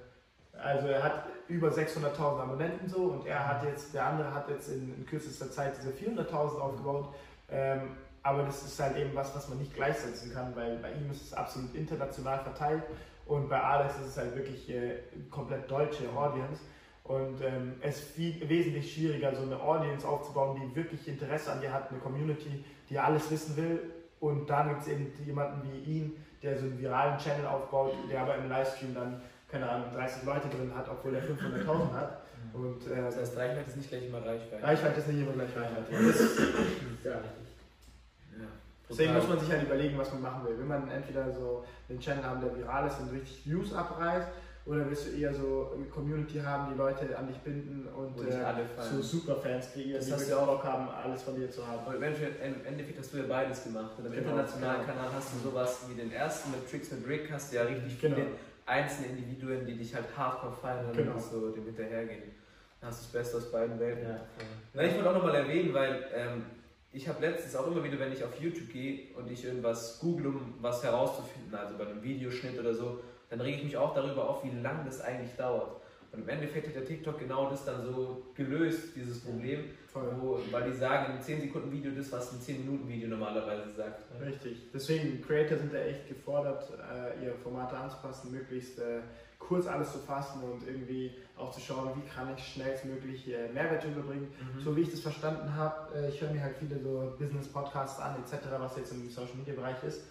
[0.62, 4.70] also er hat über 600.000 Abonnenten so und er hat jetzt, der andere hat jetzt
[4.70, 7.14] in, in kürzester Zeit diese 400.000 aufgebaut.
[7.50, 7.92] Ähm,
[8.24, 11.22] aber das ist halt eben was, was man nicht gleichsetzen kann, weil bei ihm ist
[11.22, 12.84] es absolut international verteilt
[13.26, 14.98] und bei Alex ist es halt wirklich äh,
[15.30, 16.62] komplett deutsche Audience.
[17.04, 21.62] Und ähm, es ist viel, wesentlich schwieriger, so eine Audience aufzubauen, die wirklich Interesse an
[21.62, 23.80] dir hat, eine Community, die alles wissen will.
[24.20, 28.22] Und dann gibt es eben jemanden wie ihn, der so einen viralen Channel aufbaut, der
[28.22, 29.22] aber im Livestream dann,
[29.56, 32.22] keine Ahnung, 30 Leute drin hat, obwohl er 500.000 hat.
[32.54, 34.64] Und äh, Das heißt, Reichweite ist nicht gleich immer Reichweite.
[34.64, 36.08] Reichweite ist nicht immer gleich Reichweite.
[36.08, 37.12] Das, ja.
[37.12, 38.48] Ja.
[38.90, 40.58] Deswegen muss man sich halt überlegen, was man machen will.
[40.58, 44.28] Will man entweder so einen Channel haben, der viral ist und richtig Views abreißt,
[44.66, 48.34] oder willst du eher so eine Community haben, die Leute an dich binden und dich
[48.34, 49.02] äh, feiern.
[49.02, 50.48] Superfans kreieren, Das die hast du auch.
[50.48, 51.96] Bock haben, alles von dir zu haben.
[51.96, 53.92] Im Endeffekt, im Endeffekt hast du ja beides gemacht.
[53.98, 54.94] Und am Genau, internationalen genau.
[54.94, 57.94] Kanal hast du sowas wie den ersten mit Tricks mit Rick, hast du ja richtig
[57.96, 58.28] viele Genau.
[58.66, 61.12] Einzelne Individuen, die dich halt hardcore feiern und Genau.
[61.14, 62.24] dann so dem hinterhergehen.
[62.82, 64.04] Dann hast du das Beste aus beiden Welten.
[64.10, 64.20] Ja.
[64.74, 66.46] Na, ich wollte auch nochmal erwähnen, weil ähm,
[66.92, 70.28] ich habe letztens auch immer wieder, wenn ich auf YouTube gehe und ich irgendwas google,
[70.28, 73.00] um was herauszufinden, also bei einem Videoschnitt oder so,
[73.30, 75.82] dann rege ich mich auch darüber auf, wie lange das eigentlich dauert.
[76.16, 80.72] Und im Endeffekt hat der TikTok genau das dann so gelöst, dieses Problem, wo, weil
[80.72, 84.04] die sagen, einem 10 Sekunden Video das, was ein 10 Minuten Video normalerweise sagt.
[84.22, 84.72] Richtig.
[84.74, 89.02] Deswegen, Creator sind da echt gefordert, äh, ihre Formate anzupassen, möglichst äh,
[89.40, 93.84] kurz alles zu fassen und irgendwie auch zu schauen, wie kann ich schnellstmöglich äh, Mehrwert
[93.84, 94.34] überbringen.
[94.64, 98.16] So wie ich das verstanden habe, äh, ich höre mir halt viele so Business-Podcasts an,
[98.24, 100.04] etc., was jetzt im Social-Media-Bereich ist.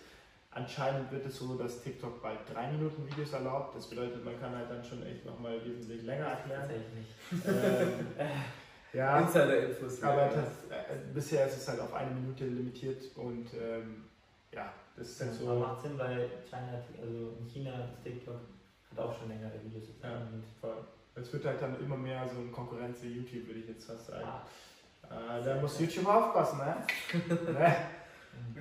[0.54, 3.74] Anscheinend wird es so, dass TikTok bald 3 Minuten Videos erlaubt.
[3.76, 6.60] Das bedeutet, man kann halt dann schon echt nochmal wesentlich länger erklären.
[6.62, 7.46] Tatsächlich nicht.
[7.48, 8.06] ähm,
[8.92, 10.02] ja, Insider-Infos.
[10.02, 14.04] aber das, äh, bisher ist es halt auf eine Minute limitiert und ähm,
[14.52, 15.54] ja, das ist halt Das so.
[15.56, 18.36] macht Sinn, weil China, also in China ist TikTok
[18.92, 19.88] hat auch schon längere Videos.
[20.02, 20.10] Ja.
[20.18, 20.76] und- Voll.
[21.16, 24.06] Es wird halt dann immer mehr so ein Konkurrenz zu YouTube, würde ich jetzt fast
[24.06, 24.24] sagen.
[24.24, 26.76] Ah, Äh, da muss YouTube aufpassen, ne?
[27.52, 27.76] ne?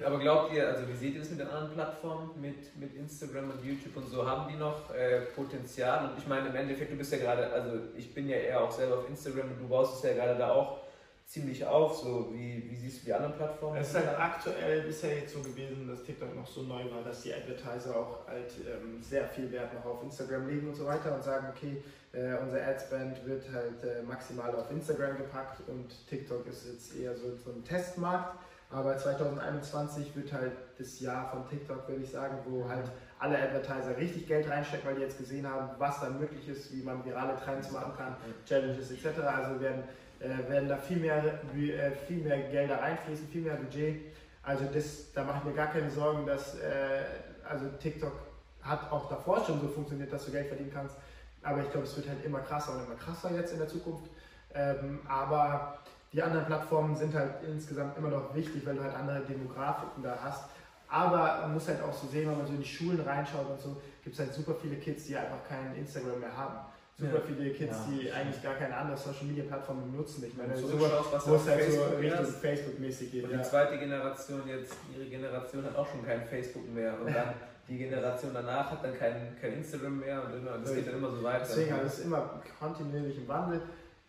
[0.06, 3.52] Aber glaubt ihr, also wie seht ihr das mit den anderen Plattformen, mit, mit Instagram
[3.52, 6.10] und YouTube und so, haben die noch äh, Potenzial?
[6.10, 8.72] Und ich meine, im Endeffekt, du bist ja gerade, also ich bin ja eher auch
[8.72, 10.80] selber auf Instagram und du baust es ja gerade da auch
[11.26, 11.98] ziemlich auf.
[11.98, 13.78] So, wie, wie siehst du die anderen Plattformen?
[13.78, 17.22] Es ist halt aktuell bisher jetzt so gewesen, dass TikTok noch so neu war, dass
[17.22, 21.16] die Advertiser auch halt ähm, sehr viel Wert noch auf Instagram legen und so weiter
[21.16, 21.82] und sagen, okay,
[22.14, 27.16] äh, unser Adspend wird halt äh, maximal auf Instagram gepackt und TikTok ist jetzt eher
[27.16, 28.38] so, so ein Testmarkt.
[28.74, 33.96] Aber 2021 wird halt das Jahr von TikTok, würde ich sagen, wo halt alle Advertiser
[33.98, 37.36] richtig Geld reinstecken, weil die jetzt gesehen haben, was da möglich ist, wie man virale
[37.38, 38.16] Trends machen kann,
[38.46, 39.20] Challenges etc.
[39.20, 39.84] Also werden,
[40.20, 44.02] äh, werden da viel mehr, äh, viel mehr Gelder reinfließen, viel mehr Budget.
[44.42, 47.04] Also das, da mache ich mir gar keine Sorgen, dass äh,
[47.48, 48.14] also TikTok
[48.62, 50.96] hat auch davor schon so funktioniert, dass du Geld verdienen kannst.
[51.44, 54.10] Aber ich glaube, es wird halt immer krasser und immer krasser jetzt in der Zukunft.
[54.54, 55.80] Ähm, aber
[56.14, 60.18] die anderen Plattformen sind halt insgesamt immer noch wichtig, weil du halt andere Demografiken da
[60.24, 60.46] hast.
[60.88, 63.60] Aber man muss halt auch so sehen, wenn man so in die Schulen reinschaut und
[63.60, 66.60] so, gibt es halt super viele Kids, die einfach kein Instagram mehr haben.
[66.96, 67.22] Super ja.
[67.26, 70.24] viele Kids, ja, die eigentlich gar keine andere Social Media Plattform benutzen.
[70.28, 72.38] Ich meine, so sowas, was wo es halt Facebook so Richtung ist.
[72.38, 73.24] Facebook-mäßig geht.
[73.24, 73.38] Und ja.
[73.38, 76.94] die zweite Generation jetzt, ihre Generation hat auch schon kein Facebook mehr.
[77.02, 77.34] Und dann
[77.68, 81.10] die Generation danach hat dann kein, kein Instagram mehr und immer, das geht dann immer
[81.10, 81.46] so weiter.
[81.48, 83.62] Deswegen also es ist immer kontinuierlich im Wandel.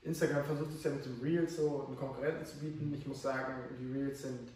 [0.04, 2.94] Instagram versucht es ja mit dem Reels so einen Konkurrenten zu bieten.
[2.96, 4.50] Ich muss sagen, die Reels sind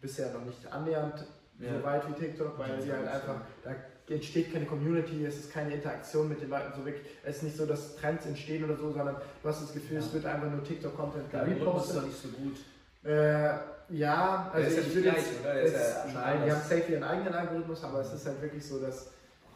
[0.00, 1.24] bisher noch nicht annähernd
[1.58, 1.76] Ja.
[1.78, 3.74] so weit wie TikTok, weil sie halt einfach, da
[4.12, 7.06] entsteht keine Community, es ist keine Interaktion mit den Leuten so wirklich.
[7.24, 10.12] Es ist nicht so, dass Trends entstehen oder so, sondern du hast das Gefühl, es
[10.12, 11.96] wird einfach nur TikTok-Content ist gepostet.
[11.96, 12.56] doch nicht so gut.
[13.04, 13.50] Äh,
[13.90, 15.60] ja, also ist ja ich würde gleich, jetzt, oder?
[15.62, 16.70] Ist ja schon nein, die anders.
[16.70, 19.10] haben safe ihren eigenen Algorithmus, aber es ist halt wirklich so, dass,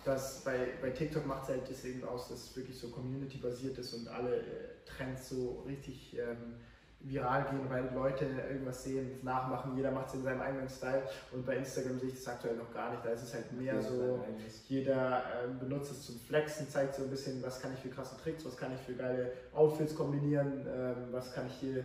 [0.07, 3.93] dass bei, bei TikTok macht es halt deswegen aus, dass es wirklich so community-basiert ist
[3.93, 4.43] und alle äh,
[4.87, 6.55] Trends so richtig ähm,
[7.01, 11.03] viral gehen, weil Leute irgendwas sehen, nachmachen, jeder macht es in seinem eigenen Style.
[11.33, 13.81] Und bei Instagram sehe ich das aktuell noch gar nicht, da ist es halt mehr
[13.83, 14.25] so,
[14.69, 18.17] jeder ähm, benutzt es zum Flexen, zeigt so ein bisschen, was kann ich für krasse
[18.23, 21.85] Tricks, was kann ich für geile Outfits kombinieren, ähm, was kann ich hier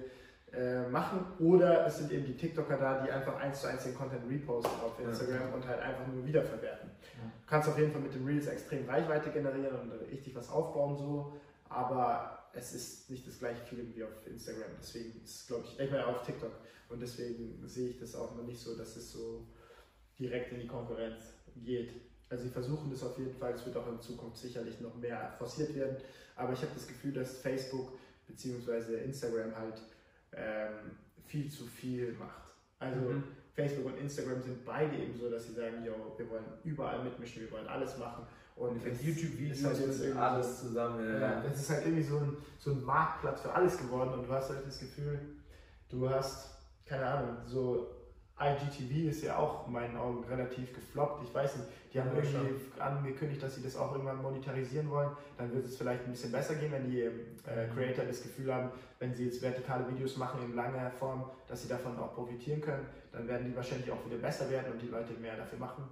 [0.53, 1.25] äh, machen.
[1.39, 4.79] Oder es sind eben die TikToker da, die einfach eins zu eins den Content reposten
[4.81, 6.89] auf Instagram und halt einfach nur wiederverwerten.
[6.89, 7.23] Ja.
[7.23, 10.97] Du kannst auf jeden Fall mit den Reels extrem Reichweite generieren und richtig was aufbauen
[10.97, 11.33] so,
[11.69, 14.71] aber es ist nicht das gleiche Feeling wie auf Instagram.
[14.79, 16.51] Deswegen ist es, glaube ich, ich meine auf TikTok.
[16.89, 19.47] Und deswegen sehe ich das auch noch nicht so, dass es so
[20.19, 21.33] direkt in die Konkurrenz
[21.63, 21.93] geht.
[22.29, 25.33] Also sie versuchen das auf jeden Fall, es wird auch in Zukunft sicherlich noch mehr
[25.37, 25.97] forciert werden.
[26.35, 27.97] Aber ich habe das Gefühl, dass Facebook
[28.27, 29.03] bzw.
[29.03, 29.81] Instagram halt
[30.33, 30.91] ähm,
[31.25, 32.53] viel zu viel macht.
[32.79, 33.23] Also Mhm.
[33.53, 37.41] Facebook und Instagram sind beide eben so, dass sie sagen, yo, wir wollen überall mitmischen,
[37.43, 38.25] wir wollen alles machen.
[38.55, 40.97] Und es YouTube-Videos halt jetzt irgendwie alles zusammen.
[41.05, 41.19] so, Ja.
[41.19, 44.31] ja, es ist halt irgendwie so ein, so ein Marktplatz für alles geworden und du
[44.31, 45.19] hast halt das Gefühl,
[45.89, 46.49] du hast,
[46.85, 47.89] keine Ahnung, so
[48.41, 51.23] IGTV ist ja auch in meinen Augen relativ gefloppt.
[51.23, 55.11] Ich weiß nicht, die haben Ja, irgendwie angekündigt, dass sie das auch irgendwann monetarisieren wollen.
[55.37, 58.71] Dann wird es vielleicht ein bisschen besser gehen, wenn die äh, Creator das Gefühl haben,
[58.99, 62.85] wenn sie jetzt vertikale Videos machen in langer Form, dass sie davon auch profitieren können.
[63.11, 65.83] Dann werden die wahrscheinlich auch wieder besser werden und die Leute mehr dafür machen.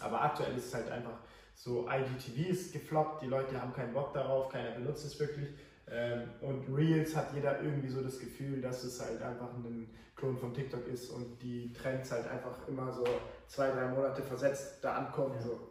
[0.00, 1.18] Aber aktuell ist es halt einfach
[1.54, 5.48] so, IGTV ist gefloppt, die Leute haben keinen Bock darauf, keiner benutzt es wirklich.
[5.90, 10.36] Ähm, und Reels hat jeder irgendwie so das Gefühl, dass es halt einfach ein Klon
[10.36, 13.04] von TikTok ist und die Trends halt einfach immer so
[13.46, 15.34] zwei, drei Monate versetzt da ankommen.
[15.36, 15.42] Ja.
[15.42, 15.60] So.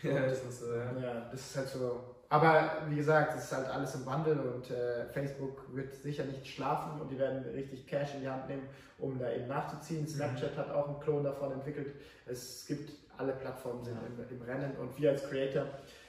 [0.00, 0.92] Ja, das ist so, ja.
[0.96, 2.00] Ja, das ist halt so.
[2.28, 6.46] Aber wie gesagt, es ist halt alles im Wandel und äh, Facebook wird sicher nicht
[6.46, 8.68] schlafen und die werden richtig Cash in die Hand nehmen,
[9.00, 10.06] um da eben nachzuziehen.
[10.06, 11.94] Snapchat hat auch einen Klon davon entwickelt.
[12.26, 14.06] Es gibt alle Plattformen sind Ja.
[14.06, 15.66] im, im Rennen und wir als Creator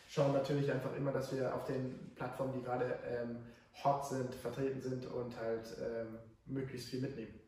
[0.10, 3.38] schauen natürlich einfach immer, dass wir auf den Plattformen, die gerade ähm,
[3.84, 7.39] hot sind, vertreten sind und halt ähm, möglichst viel mitnehmen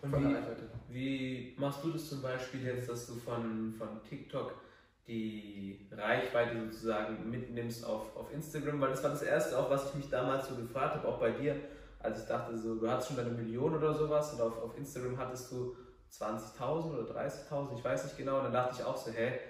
[0.00, 0.36] Und wie,
[0.88, 4.54] wie machst du das zum Beispiel jetzt, dass du von, von TikTok
[5.08, 8.80] die Reichweite sozusagen mitnimmst auf, auf Instagram?
[8.80, 11.32] Weil das war das Erste, auch was ich mich damals so gefragt habe, auch bei
[11.32, 11.56] dir,
[11.98, 15.18] als ich dachte, so, du hattest schon deine Million oder sowas und auf, auf Instagram
[15.18, 15.76] hattest du
[16.12, 18.38] 20.000 oder 30.000, ich weiß nicht genau.
[18.38, 19.40] Und dann dachte ich auch so, hä,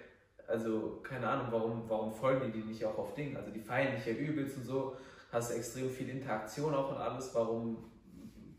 [0.53, 3.37] also keine Ahnung, warum, warum folgen die die nicht auch auf Ding?
[3.37, 4.97] Also die feiern dich ja übelst und so,
[5.33, 7.91] hast extrem viel Interaktion auch und alles, warum,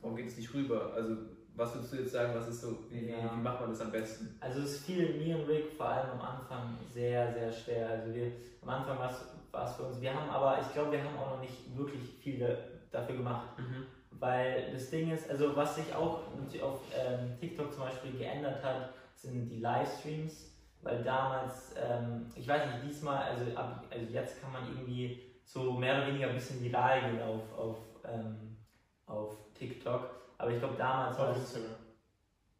[0.02, 0.92] warum geht es nicht rüber?
[0.94, 1.16] Also
[1.56, 3.32] was würdest du jetzt sagen, was ist so, wie, Ja.
[3.36, 4.36] wie macht man das am besten?
[4.42, 7.88] Also es fiel mir und Rick vor allem am Anfang sehr, sehr schwer.
[7.90, 8.32] Also wir,
[8.64, 11.42] am Anfang war es- für uns, wir haben aber, ich glaube, wir haben auch noch
[11.42, 12.58] nicht wirklich viel da-
[13.00, 13.50] dafür gemacht.
[14.20, 16.22] Weil das Ding ist, also was sich auch
[16.64, 20.53] auf ähm, TikTok zum Beispiel geändert hat, sind die Livestreams.
[20.84, 25.72] Weil damals, ähm, ich weiß nicht, diesmal, also, ab, also jetzt kann man irgendwie so
[25.72, 28.58] mehr oder weniger ein bisschen viral gehen auf, auf, ähm,
[29.06, 30.10] auf TikTok.
[30.38, 31.58] Aber ich glaube damals war Auf es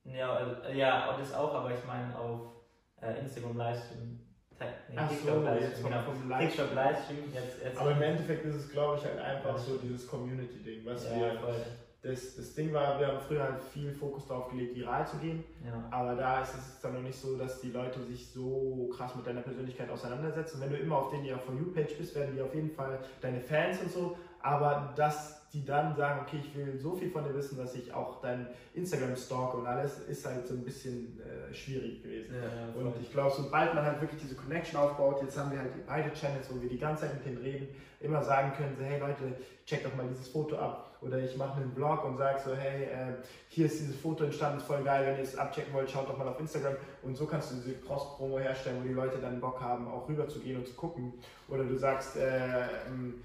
[0.06, 2.42] ja, äh, ja, das auch, aber ich meine auf
[3.02, 4.20] äh, Instagram Livestream.
[4.60, 5.98] Nee, Ach so, TikTok jetzt Livestream, genau.
[6.28, 6.40] Livestream.
[6.40, 10.08] TikTok Livestream, jetzt, jetzt Aber im Endeffekt ist es, glaube ich, halt einfach so dieses
[10.08, 11.56] Community-Ding, was ja, wir voll.
[12.04, 15.44] Das, das Ding war, wir haben früher halt viel Fokus darauf gelegt, viral zu gehen.
[15.66, 15.84] Ja.
[15.90, 19.26] Aber da ist es dann noch nicht so, dass die Leute sich so krass mit
[19.26, 20.60] deiner Persönlichkeit auseinandersetzen.
[20.60, 23.80] Wenn du immer auf den For You-Page bist, werden die auf jeden Fall deine Fans
[23.82, 24.18] und so.
[24.42, 27.94] Aber dass die dann sagen, okay, ich will so viel von dir wissen, dass ich
[27.94, 32.34] auch dein Instagram stalk und alles, ist halt so ein bisschen äh, schwierig gewesen.
[32.34, 35.86] Ja, und ich glaube, sobald man halt wirklich diese Connection aufbaut, jetzt haben wir halt
[35.86, 37.68] beide Channels, wo wir die ganze Zeit mit denen reden,
[38.00, 39.36] immer sagen können, so, hey Leute,
[39.66, 40.98] check doch mal dieses Foto ab.
[41.02, 43.14] Oder ich mache einen Vlog und sage so, hey, äh,
[43.50, 46.18] hier ist dieses Foto entstanden, ist voll geil, wenn ihr es abchecken wollt, schaut doch
[46.18, 46.76] mal auf Instagram.
[47.04, 50.28] Und so kannst du diese Cross-Promo herstellen, wo die Leute dann Bock haben, auch rüber
[50.28, 51.14] zu gehen und zu gucken.
[51.48, 53.22] Oder du sagst, äh, ähm,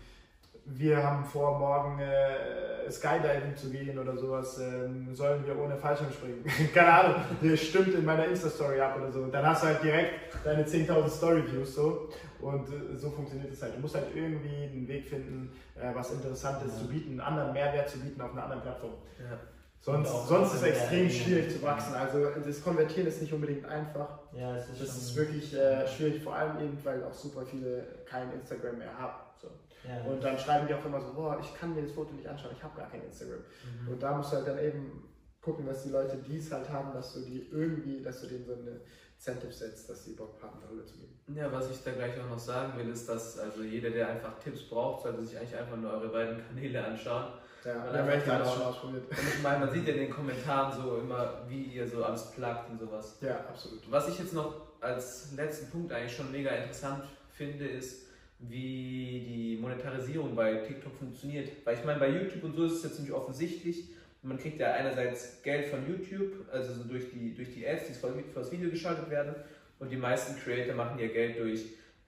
[0.71, 6.13] wir haben vor, morgen äh, Skydiving zu gehen oder sowas, ähm, sollen wir ohne Fallschirm
[6.13, 6.45] springen?
[6.75, 9.27] Keine Ahnung, das stimmt in meiner Insta-Story ab oder so.
[9.27, 12.09] Dann hast du halt direkt deine 10.000 Story-Views so
[12.41, 13.77] und äh, so funktioniert es halt.
[13.77, 16.79] Du musst halt irgendwie einen Weg finden, äh, was Interessantes ja.
[16.79, 18.93] zu bieten, einen anderen Mehrwert zu bieten auf einer anderen Plattform.
[19.19, 19.39] Ja.
[19.81, 21.95] Sonst, sonst ist es extrem schwierig zu wachsen.
[21.95, 24.19] Also das Konvertieren ist nicht unbedingt einfach.
[24.33, 27.87] Ja, es ist das ist wirklich äh, schwierig, vor allem eben, weil auch super viele
[28.05, 29.15] kein Instagram mehr haben.
[29.41, 29.49] So.
[29.89, 30.11] Ja.
[30.11, 32.53] Und dann schreiben die auch immer so, boah, ich kann mir das Foto nicht anschauen,
[32.55, 33.39] ich habe gar kein Instagram.
[33.39, 33.93] Mhm.
[33.93, 35.09] Und da musst du halt dann eben
[35.41, 38.53] gucken, dass die Leute dies halt haben, dass du die irgendwie, dass du denen so
[38.53, 38.81] eine
[39.17, 41.09] Incentive setzt, dass sie Bock haben, darüber zu gehen.
[41.35, 44.39] Ja, was ich da gleich auch noch sagen will, ist, dass also jeder, der einfach
[44.39, 47.33] Tipps braucht, sollte sich eigentlich einfach nur eure beiden Kanäle anschauen.
[47.65, 49.11] Ja, und dann ich alles schon ausprobiert.
[49.11, 52.31] Und ich meine, man sieht ja in den Kommentaren so immer, wie ihr so alles
[52.31, 53.19] plagt und sowas.
[53.21, 53.91] Ja, absolut.
[53.91, 58.08] Was ich jetzt noch als letzten Punkt eigentlich schon mega interessant finde, ist,
[58.41, 61.51] wie die Monetarisierung bei TikTok funktioniert.
[61.65, 63.89] Weil ich meine, bei YouTube und so ist es jetzt nicht offensichtlich.
[64.23, 67.93] Man kriegt ja einerseits Geld von YouTube, also so durch die, durch die Ads, die
[67.95, 69.35] für das Video geschaltet werden.
[69.79, 71.65] Und die meisten Creator machen ihr Geld durch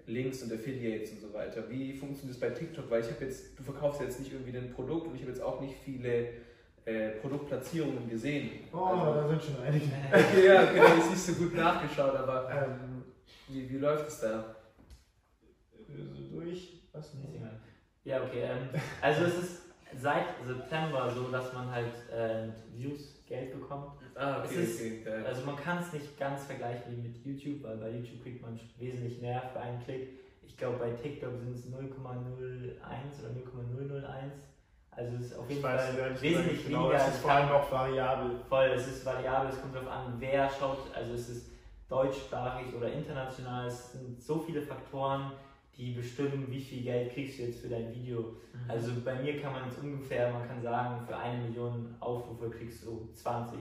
[0.06, 1.68] Links und Affiliates und so weiter.
[1.68, 2.90] Wie funktioniert das bei TikTok?
[2.90, 5.42] Weil ich habe jetzt, du verkaufst jetzt nicht irgendwie ein Produkt und ich habe jetzt
[5.42, 6.28] auch nicht viele
[6.84, 8.50] äh, Produktplatzierungen gesehen.
[8.72, 9.86] Oh, also, da sind schon einige.
[10.46, 13.04] ja, genau, ich nicht so gut nachgeschaut, aber ähm,
[13.48, 14.56] wie, wie läuft es da?
[17.02, 17.40] So durch.
[17.40, 17.60] Was?
[18.04, 18.42] Ja, okay.
[18.42, 18.68] Ähm,
[19.00, 19.62] also es ist
[19.96, 24.00] seit September so, dass man halt äh, Views Geld bekommt.
[24.14, 27.76] Ah, okay, ist, okay, Also man kann es nicht ganz vergleichen wie mit YouTube, weil
[27.76, 30.18] bei YouTube kriegt man wesentlich mehr für einen Klick.
[30.42, 32.00] Ich glaube bei TikTok sind es 0,01
[33.20, 34.32] oder 0,001.
[34.90, 36.96] Also es ist auf jeden Fall wesentlich genau, weniger.
[36.96, 38.40] Es ist vor allem auch variabel.
[38.48, 40.94] Voll, es ist variabel, es kommt darauf an, wer schaut.
[40.94, 41.50] Also es ist
[41.88, 43.68] deutschsprachig oder international.
[43.68, 45.32] Es sind so viele Faktoren,
[45.80, 48.20] die bestimmen, wie viel Geld kriegst du jetzt für dein Video.
[48.20, 48.68] Mhm.
[48.70, 52.84] Also bei mir kann man jetzt ungefähr, man kann sagen, für eine Million Aufrufe kriegst
[52.84, 53.58] du 20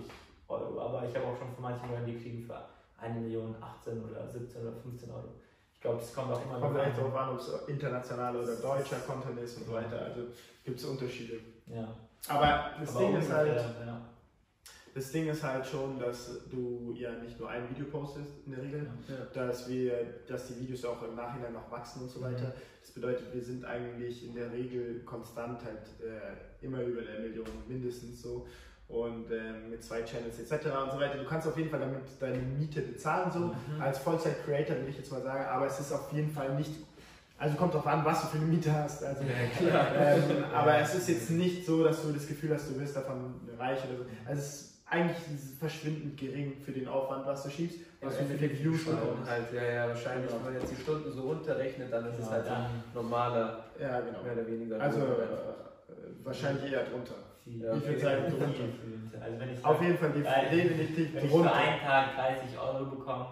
[0.49, 0.81] Euro.
[0.81, 2.61] Aber ich habe auch schon von manchen Leuten, die kriegen für
[2.97, 5.29] eine Million 18 oder 17 oder 15 Euro.
[5.73, 8.99] Ich glaube, es kommt auch immer kommt vielleicht darauf an, ob es internationaler oder deutscher
[9.07, 10.01] Content ist und so weiter.
[10.01, 10.23] Also
[10.65, 11.39] gibt es Unterschiede.
[11.67, 11.87] Ja.
[12.27, 13.55] Aber das Aber Ding ist halt.
[13.55, 14.01] Ja
[14.93, 18.63] das Ding ist halt schon, dass du ja nicht nur ein Video postest in der
[18.63, 19.15] Regel, ja.
[19.33, 19.93] dass wir,
[20.27, 22.47] dass die Videos auch im Nachhinein noch wachsen und so weiter.
[22.47, 22.53] Mhm.
[22.81, 27.47] Das bedeutet, wir sind eigentlich in der Regel konstant halt äh, immer über der Million
[27.67, 28.47] mindestens so
[28.87, 30.65] und äh, mit zwei Channels etc.
[30.83, 31.17] und so weiter.
[31.17, 33.39] Du kannst auf jeden Fall damit deine Miete bezahlen so.
[33.39, 33.81] Mhm.
[33.81, 36.71] Als Vollzeit-Creator will ich jetzt mal sagen, aber es ist auf jeden Fall nicht
[37.39, 39.01] also kommt drauf an, was du für eine Miete hast.
[39.01, 42.77] Also, ja, ähm, aber es ist jetzt nicht so, dass du das Gefühl hast, du
[42.77, 44.05] wirst davon reich oder so.
[44.25, 45.17] Also es eigentlich
[45.59, 49.29] verschwindend gering für den Aufwand, was du schiebst, was ja, du für die Views bekommst.
[49.29, 50.45] Halt, ja, ja, wahrscheinlich, genau.
[50.45, 53.99] wenn man jetzt die Stunden so runterrechnet, dann ist ja, es halt ein normaler, ja,
[54.01, 54.23] genau.
[54.23, 54.81] mehr oder weniger.
[54.81, 57.15] Also äh, wahrscheinlich eher drunter.
[57.45, 58.63] Ja, ich würde sagen drunter.
[59.21, 61.51] Also wenn ich Auf jeden Fall die, definitiv wenn drunter.
[61.55, 63.27] Wenn ich für einen Tag 30 Euro bekomme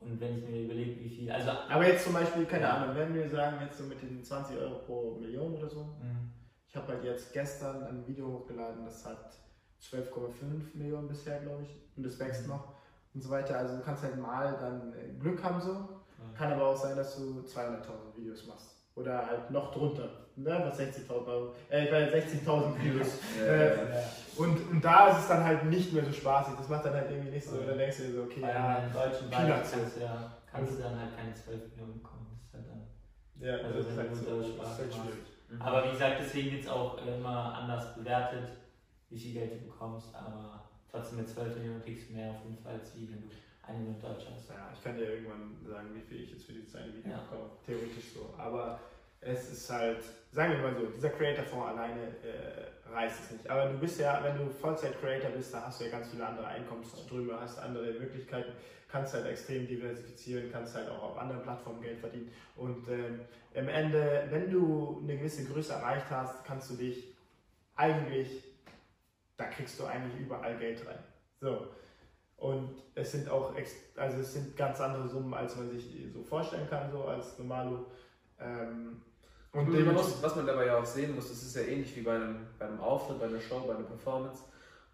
[0.00, 1.30] und wenn ich mir überlege, wie viel.
[1.30, 4.56] Also, Aber jetzt zum Beispiel, keine Ahnung, wenn wir sagen, jetzt so mit den 20
[4.58, 6.32] Euro pro Million oder so, mhm.
[6.68, 9.41] ich habe halt jetzt gestern ein Video hochgeladen, das hat
[9.82, 11.76] 12,5 Millionen bisher, glaube ich.
[11.96, 12.50] Und es wächst mhm.
[12.50, 12.74] noch
[13.14, 13.58] und so weiter.
[13.58, 15.88] Also du kannst halt mal dann äh, Glück haben so.
[16.36, 18.76] Kann aber auch sein, dass du 200.000 Videos machst.
[18.94, 20.08] Oder halt noch drunter.
[20.36, 20.62] Ne?
[20.64, 21.54] Was 60.000 Euro.
[21.68, 23.18] Äh, 60.000 Videos.
[23.44, 23.72] äh,
[24.36, 26.54] und, und da ist es dann halt nicht mehr so spaßig.
[26.56, 27.56] Das macht dann halt irgendwie nicht so.
[27.56, 29.72] Dann denkst du dir so, okay, Bei ja, in deutschen Peanuts.
[30.00, 32.26] Ja, kannst du dann halt keine 12 Millionen bekommen.
[32.30, 33.46] Das ist halt dann.
[33.46, 35.18] Ja, also das, ist halt, so, das ist halt schwierig.
[35.50, 35.62] Mhm.
[35.62, 38.61] Aber wie gesagt, deswegen wird es auch immer anders bewertet
[39.12, 42.56] wie viel Geld du bekommst, aber trotzdem mit 12 Millionen kriegst du mehr auf jeden
[42.62, 43.28] Fall, als wie wenn du
[43.62, 44.48] eine Million Deutsch hast.
[44.48, 47.18] Ja, ich kann dir irgendwann sagen, wie viel ich jetzt für dieses eine Video ja.
[47.18, 47.50] bekomme.
[47.64, 48.34] Theoretisch so.
[48.36, 48.80] Aber
[49.20, 50.02] es ist halt,
[50.32, 53.48] sagen wir mal so, dieser Creator-Fonds alleine äh, reißt es nicht.
[53.48, 56.46] Aber du bist ja, wenn du Vollzeit-Creator bist, da hast du ja ganz viele andere
[56.46, 58.52] Einkommensströme, hast andere Möglichkeiten,
[58.88, 62.30] kannst halt extrem diversifizieren, kannst halt auch auf anderen Plattformen Geld verdienen.
[62.56, 63.20] Und ähm,
[63.56, 67.14] am Ende, wenn du eine gewisse Größe erreicht hast, kannst du dich
[67.76, 68.51] eigentlich
[69.42, 70.98] da kriegst du eigentlich überall Geld rein.
[71.40, 71.68] So.
[72.36, 73.54] Und es sind auch,
[73.96, 77.86] also es sind ganz andere Summen, als man sich so vorstellen kann, so als Normalo.
[78.40, 79.02] Ähm,
[79.52, 82.00] und man muss, was man dabei ja auch sehen muss, das ist ja ähnlich wie
[82.00, 84.42] bei einem, bei einem Auftritt, bei einer Show, bei einer Performance.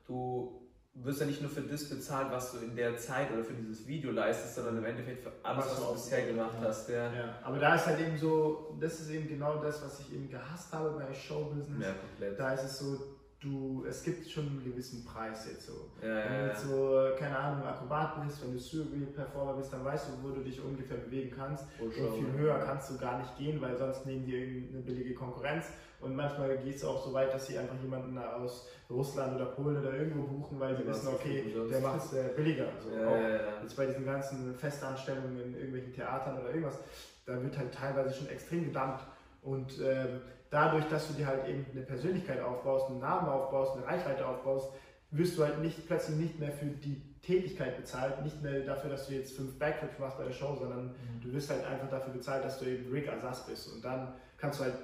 [0.06, 0.60] Du
[0.94, 3.86] wirst ja nicht nur für das bezahlt, was du in der Zeit oder für dieses
[3.86, 6.68] Video leistest, sondern im Endeffekt für alles, was, was du bisher gemacht ja.
[6.68, 6.88] hast.
[6.88, 7.12] Ja.
[7.14, 7.38] ja.
[7.42, 10.72] aber da ist halt eben so, das ist eben genau das, was ich eben gehasst
[10.72, 11.86] habe bei Showbusiness.
[11.86, 12.38] Ja, komplett.
[12.38, 15.90] Da ist es so, du, es gibt schon einen gewissen Preis jetzt so.
[16.02, 20.08] Ja, wenn du jetzt so, keine Ahnung, Akrobat bist, wenn du Survey-Performer bist, dann weißt
[20.08, 21.64] du, wo du dich ungefähr bewegen kannst.
[21.80, 25.14] Oh, und viel höher kannst du gar nicht gehen, weil sonst nehmen die irgendeine billige
[25.14, 25.66] Konkurrenz.
[26.00, 29.78] Und manchmal geht es auch so weit, dass sie einfach jemanden aus Russland oder Polen
[29.78, 32.68] oder irgendwo buchen, weil sie ja, wissen, okay, der macht es äh, billiger.
[32.76, 36.78] Also ja, auch jetzt bei diesen ganzen Festanstellungen in irgendwelchen Theatern oder irgendwas,
[37.26, 39.00] da wird halt teilweise schon extrem gedammt.
[39.42, 40.20] Und ähm,
[40.50, 44.72] dadurch, dass du dir halt eben eine Persönlichkeit aufbaust, einen Namen aufbaust, eine Reichweite aufbaust,
[45.10, 49.08] wirst du halt nicht plötzlich nicht mehr für die Tätigkeit bezahlt, nicht mehr dafür, dass
[49.08, 51.20] du jetzt fünf Backflips machst bei der Show, sondern mhm.
[51.22, 54.60] du wirst halt einfach dafür bezahlt, dass du eben Rick Asas bist und dann kannst
[54.60, 54.74] du halt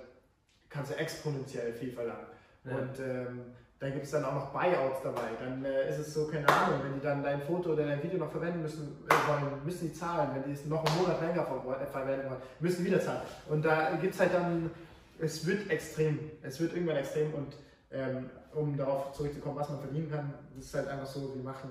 [0.74, 2.26] kannst du exponentiell viel verlangen.
[2.64, 2.76] Ja.
[2.76, 3.40] Und ähm,
[3.78, 5.28] dann gibt es dann auch noch Buyouts dabei.
[5.38, 8.18] Dann äh, ist es so, keine Ahnung, wenn die dann dein Foto oder dein Video
[8.18, 10.30] noch verwenden müssen äh, wollen, müssen die zahlen.
[10.34, 13.20] Wenn die es noch einen Monat länger äh, verwenden wollen, müssen die wieder zahlen.
[13.48, 14.70] Und da gibt es halt dann
[15.18, 16.18] es wird extrem.
[16.42, 17.54] Es wird irgendwann extrem und
[17.90, 21.70] ähm, um darauf zurückzukommen, was man verdienen kann, ist es halt einfach so, wir machen,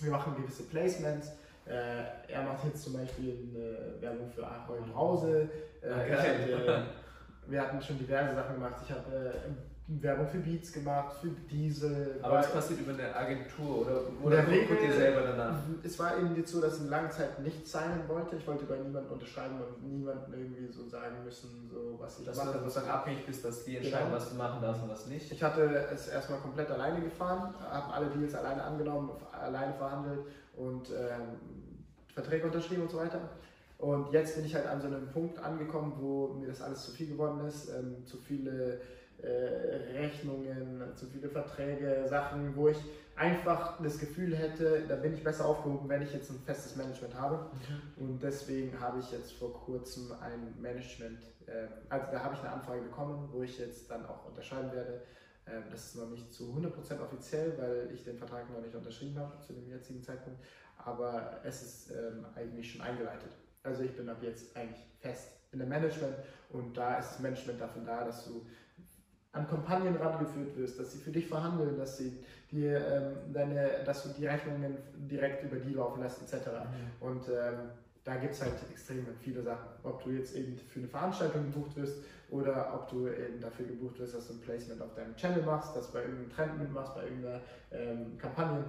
[0.00, 1.28] wir machen gewisse Placements.
[1.66, 5.48] Äh, er macht jetzt zum Beispiel eine Werbung für Ahoi Brause.
[5.82, 6.86] Äh, ah,
[7.46, 8.76] wir hatten schon diverse Sachen gemacht.
[8.84, 9.50] Ich habe äh,
[9.90, 12.20] Werbung für Beats gemacht, für Diesel.
[12.20, 15.60] Aber es passiert über eine Agentur oder, oder guckt ihr selber danach?
[15.82, 18.36] Es war eben jetzt so, dass ich lange Zeit nicht signen wollte.
[18.36, 22.36] Ich wollte bei niemandem unterschreiben und niemandem irgendwie so sagen müssen, so was ich dass
[22.36, 22.58] mache.
[22.58, 24.16] Dass du dann abhängig bist, dass die entscheiden, genau.
[24.16, 25.32] was du machen darfst und was nicht.
[25.32, 30.20] Ich hatte es erstmal komplett alleine gefahren, habe alle Deals alleine angenommen, alleine verhandelt
[30.54, 31.64] und ähm,
[32.12, 33.20] Verträge unterschrieben und so weiter.
[33.78, 36.90] Und jetzt bin ich halt an so einem Punkt angekommen, wo mir das alles zu
[36.90, 38.80] viel geworden ist, ähm, zu viele
[39.22, 42.78] Rechnungen, zu viele Verträge, Sachen, wo ich
[43.18, 47.14] einfach das Gefühl hätte, da bin ich besser aufgehoben, wenn ich jetzt ein festes Management
[47.14, 47.50] habe.
[47.96, 48.04] Mhm.
[48.04, 52.52] Und deswegen habe ich jetzt vor kurzem ein Management, äh, also da habe ich eine
[52.52, 55.02] Anfrage bekommen, wo ich jetzt dann auch unterschreiben werde.
[55.46, 59.18] Ähm, das ist noch nicht zu 100% offiziell, weil ich den Vertrag noch nicht unterschrieben
[59.18, 60.40] habe zu dem jetzigen Zeitpunkt,
[60.76, 63.30] aber es ist ähm, eigentlich schon eingeleitet.
[63.62, 66.14] Also ich bin ab jetzt eigentlich fest in der Management
[66.50, 68.46] und da ist das Management dafür da, dass du
[69.38, 72.18] an Kampagnen rangeführt wirst, dass sie für dich verhandeln, dass sie
[72.50, 76.46] dir ähm, deine, dass du die Rechnungen direkt über die laufen lässt, etc.
[76.46, 77.06] Mhm.
[77.06, 77.70] Und ähm,
[78.04, 79.68] da gibt es halt extrem viele Sachen.
[79.82, 81.98] Ob du jetzt eben für eine Veranstaltung gebucht wirst
[82.30, 85.76] oder ob du eben dafür gebucht wirst, dass du ein Placement auf deinem Channel machst,
[85.76, 88.64] dass du bei irgendeinem Trend mitmachst, bei irgendeiner ähm, Kampagne.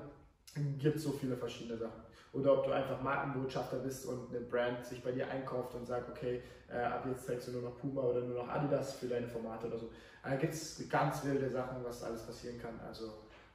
[0.79, 2.01] Gibt es so viele verschiedene Sachen.
[2.31, 6.09] Oder ob du einfach Markenbotschafter bist und eine Brand sich bei dir einkauft und sagt,
[6.09, 9.27] okay, äh, ab jetzt trägst du nur noch Puma oder nur noch Adidas für deine
[9.27, 9.89] Formate oder so.
[10.23, 12.79] Da gibt es ganz wilde Sachen, was alles passieren kann.
[12.87, 13.05] Also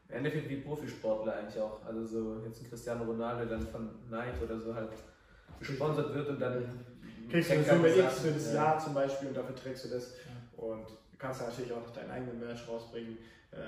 [0.09, 1.85] im Endeffekt wie Profisportler eigentlich auch.
[1.87, 4.91] Also so jetzt ein Cristiano Ronaldo dann von Nike oder so halt
[5.61, 6.85] gesponsert wird und dann
[7.31, 8.55] kriegst du eine Summe X für das ja.
[8.55, 10.14] Jahr zum Beispiel und dafür trägst du das.
[10.16, 10.64] Ja.
[10.64, 13.18] Und du kannst natürlich auch noch deinen eigenen Merch rausbringen,
[13.53, 13.61] ähm,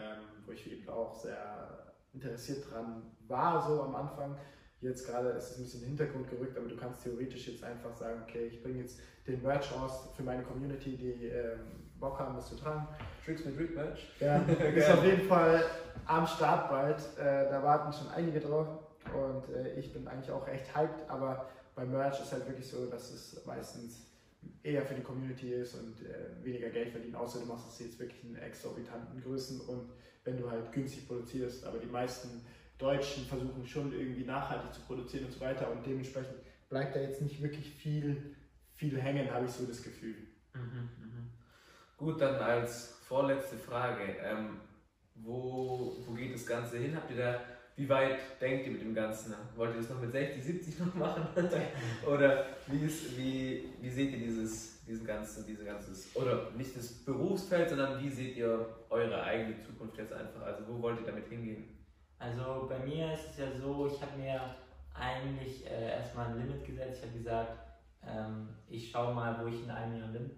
[0.45, 4.37] wo ich eben auch sehr interessiert dran war, so am Anfang.
[4.81, 7.65] Jetzt gerade ist es ein bisschen in den Hintergrund gerückt, aber du kannst theoretisch jetzt
[7.65, 11.61] einfach sagen, okay, ich bringe jetzt den Merch raus für meine Community, die ähm,
[11.99, 12.87] Bock haben, das zu tragen.
[13.25, 14.13] Tricks mit Rick Match.
[14.21, 14.37] Ja,
[14.75, 15.65] ist auf jeden Fall
[16.07, 16.99] am Start bald.
[17.19, 18.69] Äh, da warten schon einige drauf
[19.15, 22.87] und äh, ich bin eigentlich auch recht hyped, aber bei Merch ist halt wirklich so,
[22.87, 24.07] dass es meistens
[24.63, 27.99] eher für die Community ist und äh, weniger Geld verdienen, außer du machst es jetzt
[27.99, 29.91] wirklich in exorbitanten Größen und
[30.25, 32.43] wenn du halt günstig produzierst, aber die meisten
[32.79, 36.37] Deutschen versuchen schon irgendwie nachhaltig zu produzieren und so weiter und dementsprechend
[36.69, 38.37] bleibt da jetzt nicht wirklich viel,
[38.75, 40.17] viel hängen, habe ich so das Gefühl.
[40.55, 41.07] Mhm, mh.
[41.97, 44.61] Gut, dann als vorletzte Frage, ähm,
[45.15, 46.95] wo, wo geht das Ganze hin?
[46.95, 47.41] Habt ihr da,
[47.77, 49.35] wie weit denkt ihr mit dem Ganzen?
[49.55, 51.27] Wollt ihr das noch mit 60, 70 noch machen?
[52.07, 56.93] oder wie, ist, wie, wie seht ihr dieses, diesen ganzen, diese ganzes, oder nicht das
[56.93, 60.43] Berufsfeld, sondern wie seht ihr eure eigene Zukunft jetzt einfach?
[60.43, 61.76] Also wo wollt ihr damit hingehen?
[62.19, 64.41] Also bei mir ist es ja so, ich habe mir
[64.95, 66.99] eigentlich äh, erstmal ein Limit gesetzt.
[66.99, 67.59] Ich habe gesagt,
[68.07, 70.31] ähm, ich schaue mal, wo ich in einem Jahr bin.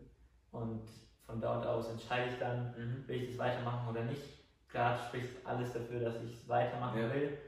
[0.51, 0.83] Und
[1.27, 3.07] von dort aus entscheide ich dann, mhm.
[3.07, 4.23] will ich das weitermachen oder nicht.
[4.69, 7.13] Klar spricht alles dafür, dass ich es weitermachen ja.
[7.13, 7.39] will.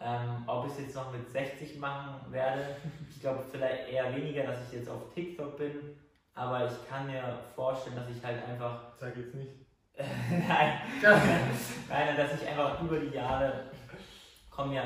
[0.00, 2.64] Ähm, ob ich es jetzt noch mit 60 machen werde,
[3.10, 5.98] ich glaube vielleicht eher weniger, dass ich jetzt auf TikTok bin,
[6.34, 8.96] aber ich kann mir vorstellen, dass ich halt einfach.
[8.96, 9.67] Sag jetzt nicht.
[10.48, 10.72] Nein.
[11.88, 13.64] Nein, dass ich einfach über die Jahre
[14.50, 14.82] kommen ja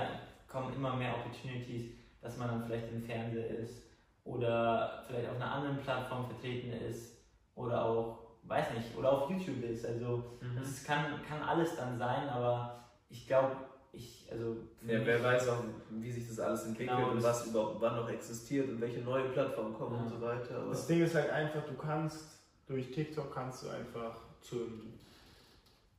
[0.49, 3.83] kommen immer mehr Opportunities, dass man dann vielleicht im Fernseher ist
[4.25, 7.17] oder vielleicht auf einer anderen Plattform vertreten ist
[7.55, 9.87] oder auch, weiß nicht, oder auf YouTube ist.
[9.87, 13.57] Also es kann, kann alles dann sein, aber ich glaube,
[13.93, 14.57] ich, also
[14.87, 18.09] Ja, wer weiß auch, wie sich das alles entwickelt Genau, und was überhaupt wann noch
[18.09, 20.03] existiert und welche neue Plattformen kommen Ja.
[20.03, 20.57] und so weiter.
[20.59, 24.93] Aber Das Ding ist halt einfach, du kannst durch TikTok kannst du einfach zum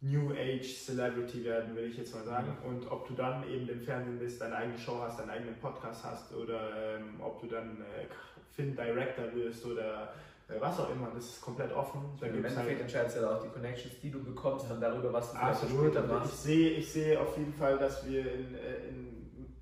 [0.01, 2.57] New Age Celebrity werden, will ich jetzt mal sagen.
[2.65, 6.03] Und ob du dann eben im Fernsehen bist, deine eigene Show hast, deinen eigenen Podcast
[6.03, 8.05] hast oder ähm, ob du dann äh,
[8.53, 10.13] Film Director wirst oder
[10.49, 12.01] äh, was auch immer, das ist komplett offen.
[12.19, 15.13] Da Im Endeffekt halt entscheidest du ja auch die Connections, die du bekommst, dann darüber,
[15.13, 16.43] was du Absolut, später aber ich machst.
[16.43, 19.55] sehe, ich sehe auf jeden Fall, dass wir in, äh, in,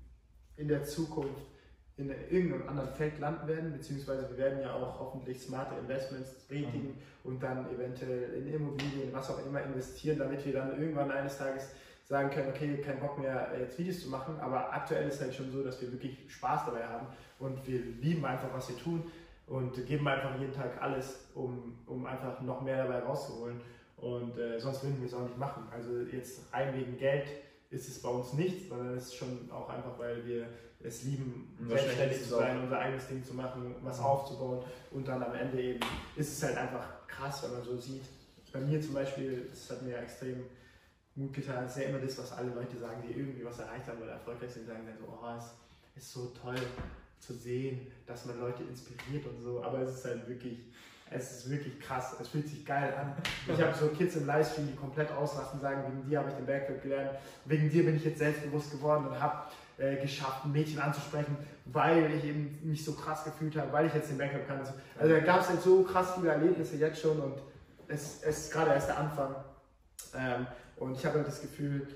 [0.56, 1.51] in der Zukunft
[1.96, 6.96] in irgendeinem anderen Feld landen werden, beziehungsweise wir werden ja auch hoffentlich smarte Investments tätigen
[7.24, 11.68] und dann eventuell in Immobilien, was auch immer investieren, damit wir dann irgendwann eines Tages
[12.04, 15.34] sagen können, okay, kein Bock mehr äh, jetzt Videos zu machen, aber aktuell ist halt
[15.34, 17.06] schon so, dass wir wirklich Spaß dabei haben
[17.38, 19.04] und wir lieben einfach, was wir tun
[19.46, 23.60] und geben einfach jeden Tag alles, um, um einfach noch mehr dabei rauszuholen.
[23.96, 25.68] Und äh, sonst würden wir es auch nicht machen.
[25.70, 27.28] Also jetzt rein wegen Geld
[27.72, 30.46] ist es bei uns nichts, sondern es ist schon auch einfach, weil wir
[30.84, 34.64] es lieben, selbstständig zu sein, unser eigenes Ding zu machen, was aufzubauen.
[34.90, 35.80] Und dann am Ende eben
[36.16, 38.02] ist es halt einfach krass, wenn man so sieht.
[38.52, 40.44] Bei mir zum Beispiel, das hat mir extrem
[41.14, 43.86] gut getan, das ist ja immer das, was alle Leute sagen, die irgendwie was erreicht
[43.86, 46.56] haben oder erfolgreich sind, sagen dann so, oh, es ist so toll
[47.18, 50.58] zu sehen, dass man Leute inspiriert und so, aber es ist halt wirklich,
[51.14, 53.14] es ist wirklich krass, es fühlt sich geil an.
[53.46, 56.46] Ich habe so Kids im Livestream, die komplett ausrasten, sagen, wegen dir habe ich den
[56.46, 57.10] Backflip gelernt,
[57.44, 59.48] wegen dir bin ich jetzt selbstbewusst geworden und habe
[59.78, 61.36] äh, geschafft, ein Mädchen anzusprechen,
[61.66, 64.60] weil ich eben mich so krass gefühlt habe, weil ich jetzt den Backflip kann.
[64.60, 64.72] und so.
[64.98, 67.34] Also da gab es halt so krass viele Erlebnisse jetzt schon und
[67.88, 69.34] es, es ist gerade erst der Anfang.
[70.16, 70.46] Ähm,
[70.76, 71.86] und ich habe halt das Gefühl,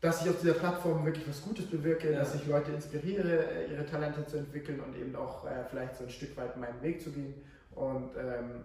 [0.00, 2.18] dass ich auf dieser Plattform wirklich was Gutes bewirke, Ja.
[2.20, 6.10] dass ich Leute inspiriere, ihre Talente zu entwickeln und eben auch äh, vielleicht so ein
[6.10, 7.34] Stück weit meinen Weg zu gehen.
[7.76, 8.64] Und ähm,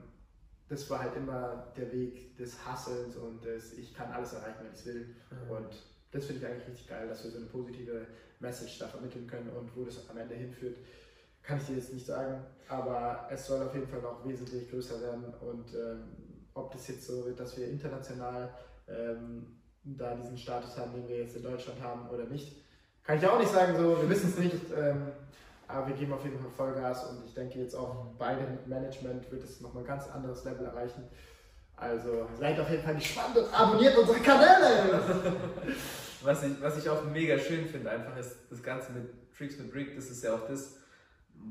[0.69, 4.71] das war halt immer der Weg des Hasselns und des Ich kann alles erreichen, wenn
[4.71, 5.15] ich es will.
[5.49, 5.67] Und
[6.11, 8.07] das finde ich eigentlich richtig geil, dass wir so eine positive
[8.39, 10.77] Message da vermitteln können und wo das am Ende hinführt,
[11.43, 12.43] kann ich dir jetzt nicht sagen.
[12.69, 16.03] Aber es soll auf jeden Fall noch wesentlich größer werden und ähm,
[16.53, 18.49] ob das jetzt so wird, dass wir international
[18.87, 22.61] ähm, da diesen Status haben, den wir jetzt in Deutschland haben oder nicht,
[23.03, 23.75] kann ich auch nicht sagen.
[23.77, 24.55] So, wir wissen es nicht.
[24.77, 25.07] Ähm,
[25.71, 29.31] aber wir geben auf jeden Fall Vollgas und ich denke jetzt auch beide mit Management
[29.31, 31.03] wird es nochmal ein ganz anderes Level erreichen.
[31.75, 35.01] Also seid auf jeden Fall gespannt und abonniert unsere Kanäle!
[36.23, 39.73] Was ich, was ich auch mega schön finde, einfach ist das Ganze mit Tricks mit
[39.73, 40.75] Rick, das ist ja auch das,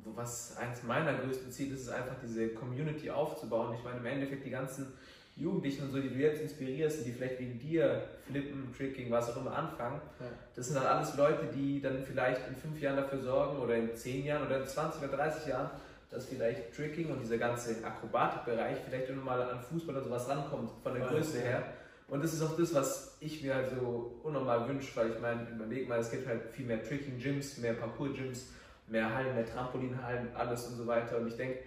[0.04, 3.74] was eins meiner größten Ziele ist, ist einfach diese Community aufzubauen.
[3.76, 4.92] Ich meine, im Endeffekt die ganzen
[5.40, 9.36] Jugendlichen und so, die du jetzt inspirierst die vielleicht wegen dir flippen, Tricking, was auch
[9.40, 10.26] immer anfangen, Ja.
[10.54, 13.94] das sind dann alles Leute, die dann vielleicht in fünf Jahren dafür sorgen oder in
[13.94, 15.70] zehn Jahren oder in 20 oder 30 Jahren,
[16.10, 20.70] dass vielleicht Tricking und dieser ganze Akrobatikbereich vielleicht irgendwann mal an Fußball und sowas rankommt,
[20.82, 21.08] von der Ja.
[21.08, 21.62] Größe her.
[22.08, 25.46] Und das ist auch das, was ich mir halt so unnormal wünsche, weil ich meine,
[25.54, 28.48] überleg mal, es gibt halt viel mehr Tricking-Gyms, mehr Parkour-Gyms,
[28.88, 31.18] mehr Hallen, mehr Trampolinhallen, alles und so weiter.
[31.18, 31.60] Und ich denke,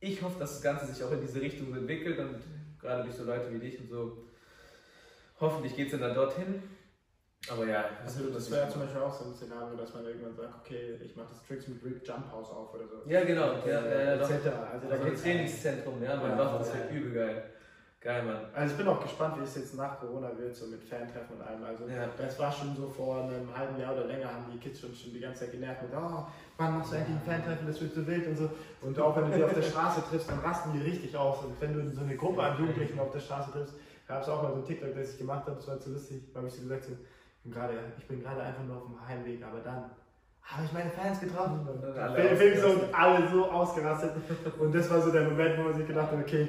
[0.00, 2.36] ich hoffe, dass das Ganze sich auch in diese Richtung entwickelt und
[2.84, 4.18] gerade durch so Leute wie dich und so,
[5.40, 6.62] hoffentlich geht es dann dorthin.
[7.50, 10.54] Aber ja, Also das wäre zum Beispiel auch so ein Szenario, dass man irgendwann sagt,
[10.60, 13.02] okay, ich mache das Tricks mit Rick Jump House auf oder so.
[13.06, 13.52] Ja, genau.
[13.66, 14.30] Ja, ja, ja, doch.
[14.30, 14.46] etc.
[14.46, 16.74] Also da Also ein geht's Trainingszentrum, ja, man Ja, doch, das ja.
[16.74, 17.50] wäre übel geil.
[18.04, 18.36] Geil, Mann.
[18.54, 21.42] Also ich bin auch gespannt, wie es jetzt nach Corona wird, so mit Fantreffen und
[21.42, 21.64] allem.
[21.64, 22.04] Also Ja.
[22.18, 25.14] das war schon so vor einem halben Jahr oder länger, haben die Kids schon, schon
[25.14, 26.26] die ganze Zeit genervt mit, oh,
[26.58, 28.50] wann machst du endlich ein Fantreffen, das wird so wild und so.
[28.82, 31.38] Und auch wenn du die auf der Straße triffst, dann rasten die richtig aus.
[31.46, 33.74] Und wenn du so eine Gruppe an Jugendlichen auf der Straße triffst,
[34.06, 36.24] gab es auch mal so ein TikTok, das ich gemacht habe, das war zu lustig,
[36.34, 39.08] weil ich so gesagt habe, ich bin gerade- ich bin gerade einfach nur auf dem
[39.08, 39.84] Heimweg, aber dann
[40.42, 41.66] habe ich meine Fans getroffen.
[41.66, 44.12] Und alle so alle so ausgerastet.
[44.58, 46.48] Und das war so der Moment, wo man sich gedacht hat, okay,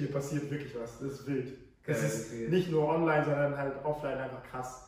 [0.00, 1.52] hier passiert wirklich was, das ist wild.
[1.86, 2.48] Das Geil, ist okay.
[2.48, 4.86] nicht nur online, sondern halt offline einfach krass.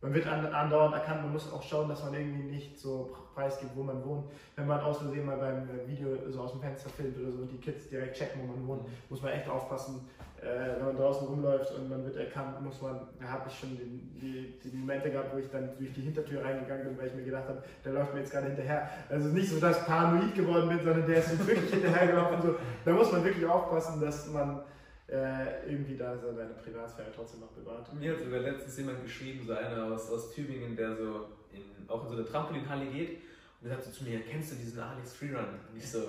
[0.00, 3.70] Man wird an- andauernd erkannt, man muss auch schauen, dass man irgendwie nicht so preisgibt,
[3.76, 4.24] wo man wohnt.
[4.56, 7.42] Wenn man aus Versehen mal beim äh, Video so aus dem Fenster filmt oder so
[7.42, 10.08] und die Kids direkt checken, wo man wohnt, muss man echt aufpassen.
[10.42, 13.78] Äh, wenn man draußen rumläuft und man wird erkannt, muss man, da habe ich schon
[13.78, 17.14] die, die, die Momente gehabt, wo ich dann durch die Hintertür reingegangen bin, weil ich
[17.14, 18.90] mir gedacht habe, der läuft mir jetzt gerade hinterher.
[19.08, 22.42] Also nicht so, dass ich paranoid geworden bin, sondern der ist wirklich hinterhergelaufen.
[22.42, 22.56] So.
[22.84, 24.62] Da muss man wirklich aufpassen, dass man
[25.08, 27.94] äh, irgendwie da seine Privatsphäre trotzdem noch bewahrt.
[27.94, 32.02] Mir hat sogar letztens jemand geschrieben, so einer aus, aus Tübingen, der so in, auch
[32.02, 33.20] in so eine Trampolinhalle geht
[33.60, 35.46] und der sagt so zu mir, kennst du diesen Alex Freerun?
[35.70, 36.00] Und ich so,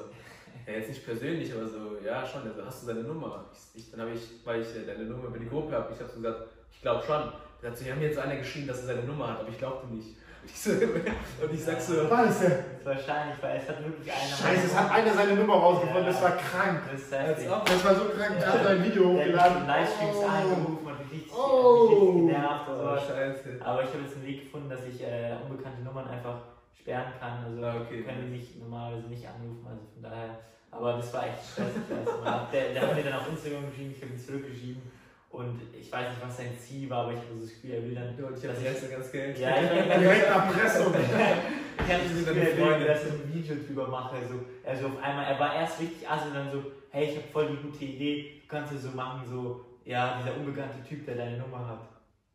[0.66, 2.44] Ja, jetzt nicht persönlich, aber so, ja, schon.
[2.48, 3.46] Also, hast du seine Nummer?
[3.54, 6.00] Ich, ich, dann habe ich, weil ich äh, deine Nummer über die Gruppe habe, ich
[6.00, 7.22] habe so gesagt, ich glaube schon.
[7.62, 9.58] Dann hat sie, haben mir jetzt einer geschrieben, dass er seine Nummer hat, aber ich
[9.58, 10.08] glaubte nicht.
[10.44, 10.72] Und ich, so,
[11.44, 12.64] und ich sag so, Scheiße.
[12.84, 14.36] Wahrscheinlich, weil es hat wirklich einer.
[14.36, 16.82] Scheiße, es hat einer seine Nummer rausgefunden, das war krank.
[16.92, 17.48] Das ist heftig.
[17.66, 19.66] Das war so krank, der hat ein Video hochgeladen.
[19.68, 20.26] Livestreams Oh.
[20.28, 21.90] angerufen und richtig, Oh.
[21.90, 23.50] mich richtig genervt oh, scheiße.
[23.64, 26.40] Aber ich habe jetzt einen Weg gefunden, dass ich äh, unbekannte Nummern einfach
[26.80, 27.46] sperren kann.
[27.46, 28.04] Also Ah, okay.
[28.04, 29.66] können die mich normalerweise nicht anrufen.
[29.68, 30.40] Also von daher.
[30.72, 31.84] Aber das war echt stressig.
[31.90, 34.82] Also, der, der hat mir dann auf Instagram geschrieben, ich habe ihn zurückgeschrieben.
[35.30, 37.84] Und ich weiß nicht, was sein Ziel war, aber ich habe so das Gefühl, er
[37.84, 38.18] will dann.
[38.18, 39.38] Ja, ich habe erste ganz Geld.
[39.40, 40.94] Ja, ich habe Direkt Erpressung.
[40.94, 44.16] ich habe das sind Gefühl, er will, dass ich ein Video drüber mache.
[44.18, 47.28] Also, also auf einmal, er war erst richtig assi und dann so, hey, ich habe
[47.32, 51.16] voll die gute Idee, du kannst ja so machen, so, ja, dieser unbekannte Typ, der
[51.16, 51.80] deine Nummer hat.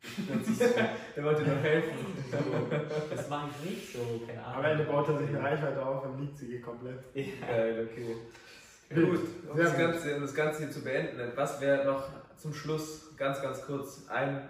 [1.16, 1.96] Der wollte noch helfen.
[3.10, 4.64] Das mache ich nicht so, keine Ahnung.
[4.64, 7.00] Am Ende baut er sich eine Reichweite auf und liegt sie komplett.
[7.14, 7.24] Ja.
[7.46, 8.16] Geil, okay.
[8.94, 9.20] Gut,
[9.50, 9.76] um das.
[9.76, 14.08] Ganze, um das Ganze hier zu beenden, was wäre noch zum Schluss ganz, ganz kurz
[14.08, 14.48] ein,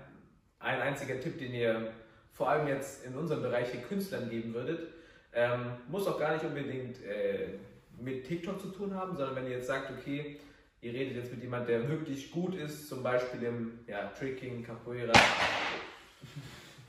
[0.60, 1.92] ein einziger Tipp, den ihr
[2.32, 4.88] vor allem jetzt in unserem Bereich den Künstlern geben würdet?
[5.32, 7.58] Ähm, muss auch gar nicht unbedingt äh,
[8.00, 10.38] mit TikTok zu tun haben, sondern wenn ihr jetzt sagt, okay,
[10.80, 15.12] ihr redet jetzt mit jemandem, der wirklich gut ist, zum Beispiel im ja, Tricking, Capoeira.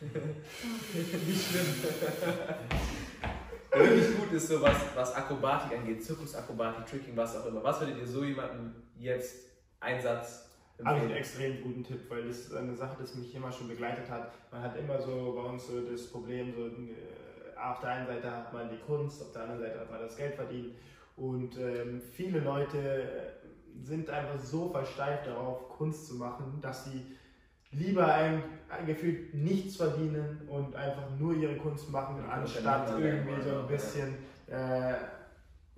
[0.01, 1.75] Nicht schlimm.
[3.71, 7.63] Der wirklich gut ist, so was, was Akrobatik angeht, Zirkusakrobatik, Tricking, was auch immer.
[7.63, 9.45] Was würdet ihr so jemandem jetzt
[9.79, 10.49] Einsatz
[10.83, 11.19] Habe ich einen empfehlen?
[11.19, 14.31] extrem guten Tipp, weil das ist eine Sache, das mich immer schon begleitet hat.
[14.51, 18.31] Man hat immer so bei uns so das Problem, so äh, auf der einen Seite
[18.31, 20.75] hat man die Kunst, auf der anderen Seite hat man das Geld verdienen.
[21.15, 23.38] Und ähm, viele Leute
[23.84, 27.05] sind einfach so versteift darauf, Kunst zu machen, dass sie
[27.72, 33.41] lieber ein, ein gefühlt nichts verdienen und einfach nur ihre Kunst machen, Ja, anstatt irgendwie
[33.41, 33.59] so ja.
[33.61, 34.15] ein bisschen
[34.47, 34.93] äh,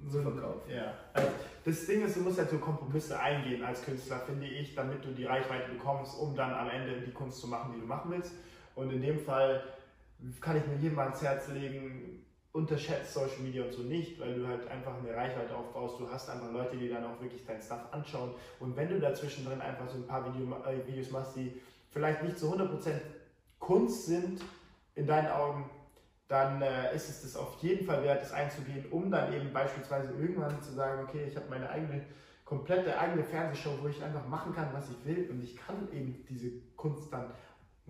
[0.07, 0.71] so ein- Verkaufen.
[0.71, 0.93] Ja.
[1.13, 1.27] Also
[1.65, 5.09] das Ding ist, du musst halt so Kompromisse eingehen als Künstler, finde ich, damit du
[5.09, 8.33] die Reichweite bekommst, um dann am Ende die Kunst zu machen, die du machen willst.
[8.75, 9.61] Und in dem Fall
[10.39, 14.47] kann ich mir jedem ans Herz legen, unterschätzt Social Media und so nicht, weil du
[14.47, 15.99] halt einfach eine Reichweite aufbaust.
[15.99, 18.31] Du hast einfach Leute, die dann auch wirklich dein Stuff anschauen.
[18.59, 22.23] Und wenn du dazwischen drin einfach so ein paar Video, äh, Videos machst, die vielleicht
[22.23, 22.91] nicht zu 100%
[23.59, 24.41] Kunst sind,
[24.95, 25.69] in deinen Augen,
[26.27, 30.13] dann äh, ist es das auf jeden Fall wert, das einzugehen, um dann eben beispielsweise
[30.13, 32.05] irgendwann zu sagen, okay, ich habe meine eigene,
[32.45, 36.25] komplette eigene Fernsehshow, wo ich einfach machen kann, was ich will und ich kann eben
[36.29, 37.31] diese Kunst dann,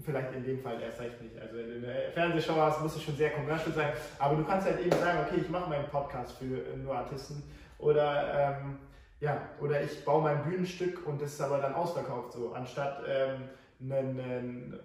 [0.01, 3.03] vielleicht in dem Fall erst recht nicht, also wenn du eine Fernsehshow hast, muss es
[3.03, 6.37] schon sehr commercial sein, aber du kannst halt eben sagen, okay, ich mache meinen Podcast
[6.37, 7.43] für äh, nur Artisten.
[7.77, 8.77] Oder ähm,
[9.19, 13.49] ja, oder ich baue mein Bühnenstück und das ist aber dann ausverkauft so, anstatt ähm,
[13.81, 14.79] einen, einen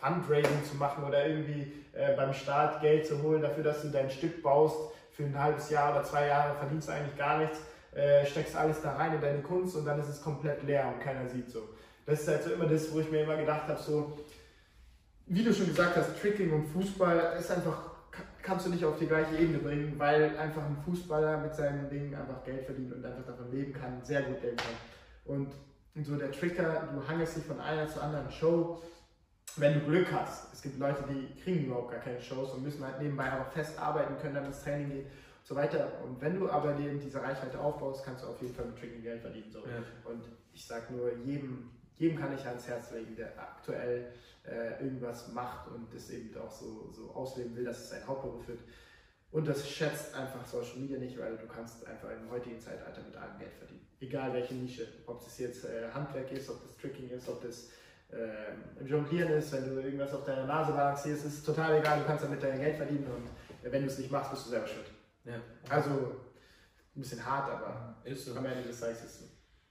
[0.00, 4.10] Fundraising zu machen oder irgendwie äh, beim Staat Geld zu holen dafür, dass du dein
[4.10, 4.76] Stück baust
[5.12, 7.60] für ein halbes Jahr oder zwei Jahre, verdienst du eigentlich gar nichts,
[7.94, 11.00] äh, steckst alles da rein in deine Kunst und dann ist es komplett leer und
[11.02, 11.60] keiner sieht so.
[12.06, 14.18] Das ist halt so immer das, wo ich mir immer gedacht habe, so,
[15.26, 18.98] wie du schon gesagt hast, Tricking und Fußball ist einfach, ka- kannst du nicht auf
[18.98, 23.04] die gleiche Ebene bringen, weil einfach ein Fußballer mit seinen Dingen einfach Geld verdient und
[23.04, 24.74] einfach davon leben kann, sehr gut leben kann.
[25.24, 25.52] Und
[26.04, 28.82] so der Tricker, du hangelst dich von einer zur anderen Show,
[29.56, 30.52] wenn du Glück hast.
[30.52, 33.78] Es gibt Leute, die kriegen überhaupt gar keine Shows und müssen halt nebenbei auch fest
[33.78, 35.10] arbeiten, können dann ins Training gehen und
[35.46, 35.90] so weiter.
[36.04, 39.02] Und wenn du aber eben diese Reichweite aufbaust, kannst du auf jeden Fall mit Tricking
[39.02, 39.50] Geld verdienen.
[39.50, 39.60] So.
[39.60, 39.82] Ja.
[40.04, 44.12] Und ich sag nur, jedem, jedem kann ich ans Herz legen, der aktuell
[44.44, 48.46] äh, irgendwas macht und das eben auch so, so ausleben will, dass es sein Hauptberuf
[48.48, 48.60] wird.
[49.30, 53.16] Und das schätzt einfach Social Media nicht, weil du kannst einfach im heutigen Zeitalter mit
[53.16, 53.86] allem Geld verdienen.
[54.00, 54.86] Egal welche Nische.
[55.06, 57.70] Ob das jetzt äh, Handwerk ist, ob das Tricking ist, ob das
[58.10, 62.24] äh, Jonglieren ist, wenn du irgendwas auf deiner Nase balancierst, ist total egal, du kannst
[62.24, 64.86] damit dein Geld verdienen und äh, wenn du es nicht machst, bist du selber schuld.
[65.24, 65.40] Ja.
[65.68, 68.34] Also ein bisschen hart, aber so.
[68.34, 69.24] am Ende des Tages ist es so.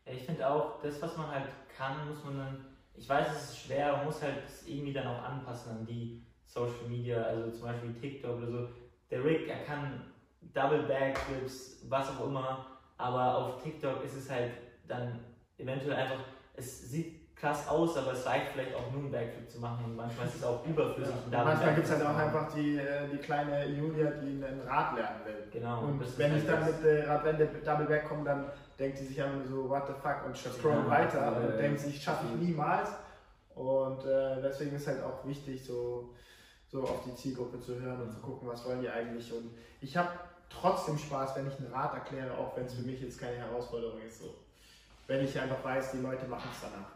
[0.05, 3.59] Ich finde auch, das, was man halt kann, muss man dann, ich weiß, es ist
[3.65, 7.93] schwer, man muss halt irgendwie dann auch anpassen an die Social Media, also zum Beispiel
[7.95, 8.69] TikTok oder so.
[9.09, 10.13] Der Rick, er kann
[10.53, 14.51] Double Backflips, was auch immer, aber auf TikTok ist es halt
[14.87, 15.19] dann
[15.57, 19.59] eventuell einfach, es sieht krass aus, aber es reicht vielleicht auch nur einen Backflip zu
[19.59, 21.13] machen und manchmal ist es auch überflüssig.
[21.29, 24.95] Double manchmal gibt es halt auch einfach die, äh, die kleine Julia, die ein Rad
[24.95, 25.47] lernen will.
[25.51, 25.81] Genau.
[25.81, 28.45] Und wenn halt ich dann mit äh, Radwende Double Back komme, dann
[28.79, 31.57] denkt die sich nur so, what the fuck, und scrollt Ja, weiter ja, und ja.
[31.57, 32.89] denkt sich, schaffe ich niemals.
[33.53, 36.09] Und äh, deswegen ist halt auch wichtig, so,
[36.67, 39.31] so auf die Zielgruppe zu hören und zu gucken, was wollen die eigentlich.
[39.31, 40.09] Und ich habe
[40.49, 44.01] trotzdem Spaß, wenn ich ein Rad erkläre, auch wenn es für mich jetzt keine Herausforderung
[44.01, 44.19] ist.
[44.21, 44.33] So.
[45.07, 46.94] Wenn ich einfach weiß, die Leute machen es danach.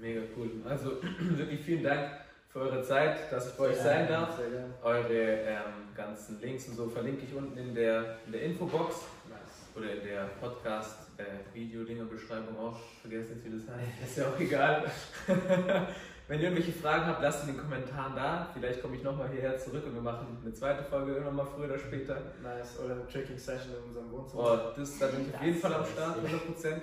[0.00, 0.50] Mega cool.
[0.68, 2.10] Also wirklich vielen Dank
[2.48, 4.36] für eure Zeit, dass ich bei euch sein darf.
[4.36, 4.74] Sehr gerne.
[4.82, 9.04] Eure ähm, ganzen Links und so verlinke ich unten in der, in der Infobox.
[9.28, 9.38] Nice.
[9.76, 14.02] oder in der Podcast-Video-Dinger-Beschreibung auch vergessen, jetzt, wie das heißt.
[14.04, 14.84] Ist ja auch egal.
[16.28, 18.50] Wenn ihr irgendwelche Fragen habt, lasst in den Kommentaren da.
[18.52, 21.64] Vielleicht komme ich nochmal hierher zurück und wir machen eine zweite Folge irgendwann mal früher
[21.64, 22.20] oder später.
[22.42, 22.78] Nice.
[22.78, 24.42] Oder eine Tracking-Session in unserem Wohnzimmer.
[24.42, 26.44] Oh, das, da bin ich auf jeden Fall am Start, lustig.
[26.64, 26.70] 100%.
[26.70, 26.82] Nice.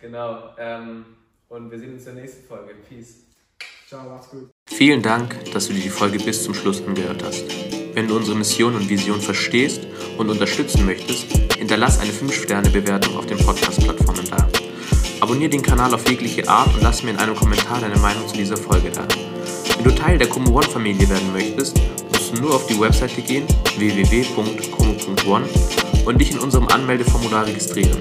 [0.00, 0.54] Genau.
[0.58, 1.06] Ähm,
[1.48, 2.74] und wir sehen uns in der nächsten Folge.
[2.88, 3.24] Peace.
[3.88, 4.50] Ciao, macht's gut.
[4.68, 7.44] Vielen Dank, dass du dir die Folge bis zum Schluss angehört hast.
[7.94, 9.86] Wenn du unsere Mission und Vision verstehst
[10.18, 14.48] und unterstützen möchtest, hinterlass eine 5-Sterne-Bewertung auf den Podcast-Plattformen da.
[15.20, 18.36] Abonnier den Kanal auf jegliche Art und lass mir in einem Kommentar deine Meinung zu
[18.36, 19.08] dieser Folge da.
[19.76, 21.80] Wenn du Teil der Como One Familie werden möchtest,
[22.12, 23.46] musst du nur auf die Webseite gehen,
[23.78, 25.48] www.como.one
[26.04, 27.98] und dich in unserem Anmeldeformular registrieren.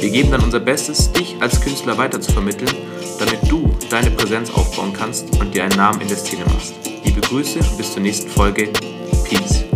[0.00, 2.70] Wir geben dann unser Bestes, dich als Künstler weiter zu vermitteln,
[3.18, 6.74] damit du deine Präsenz aufbauen kannst und dir einen Namen in der Szene machst.
[7.04, 8.70] Liebe Grüße und bis zur nächsten Folge.
[9.24, 9.69] Peace.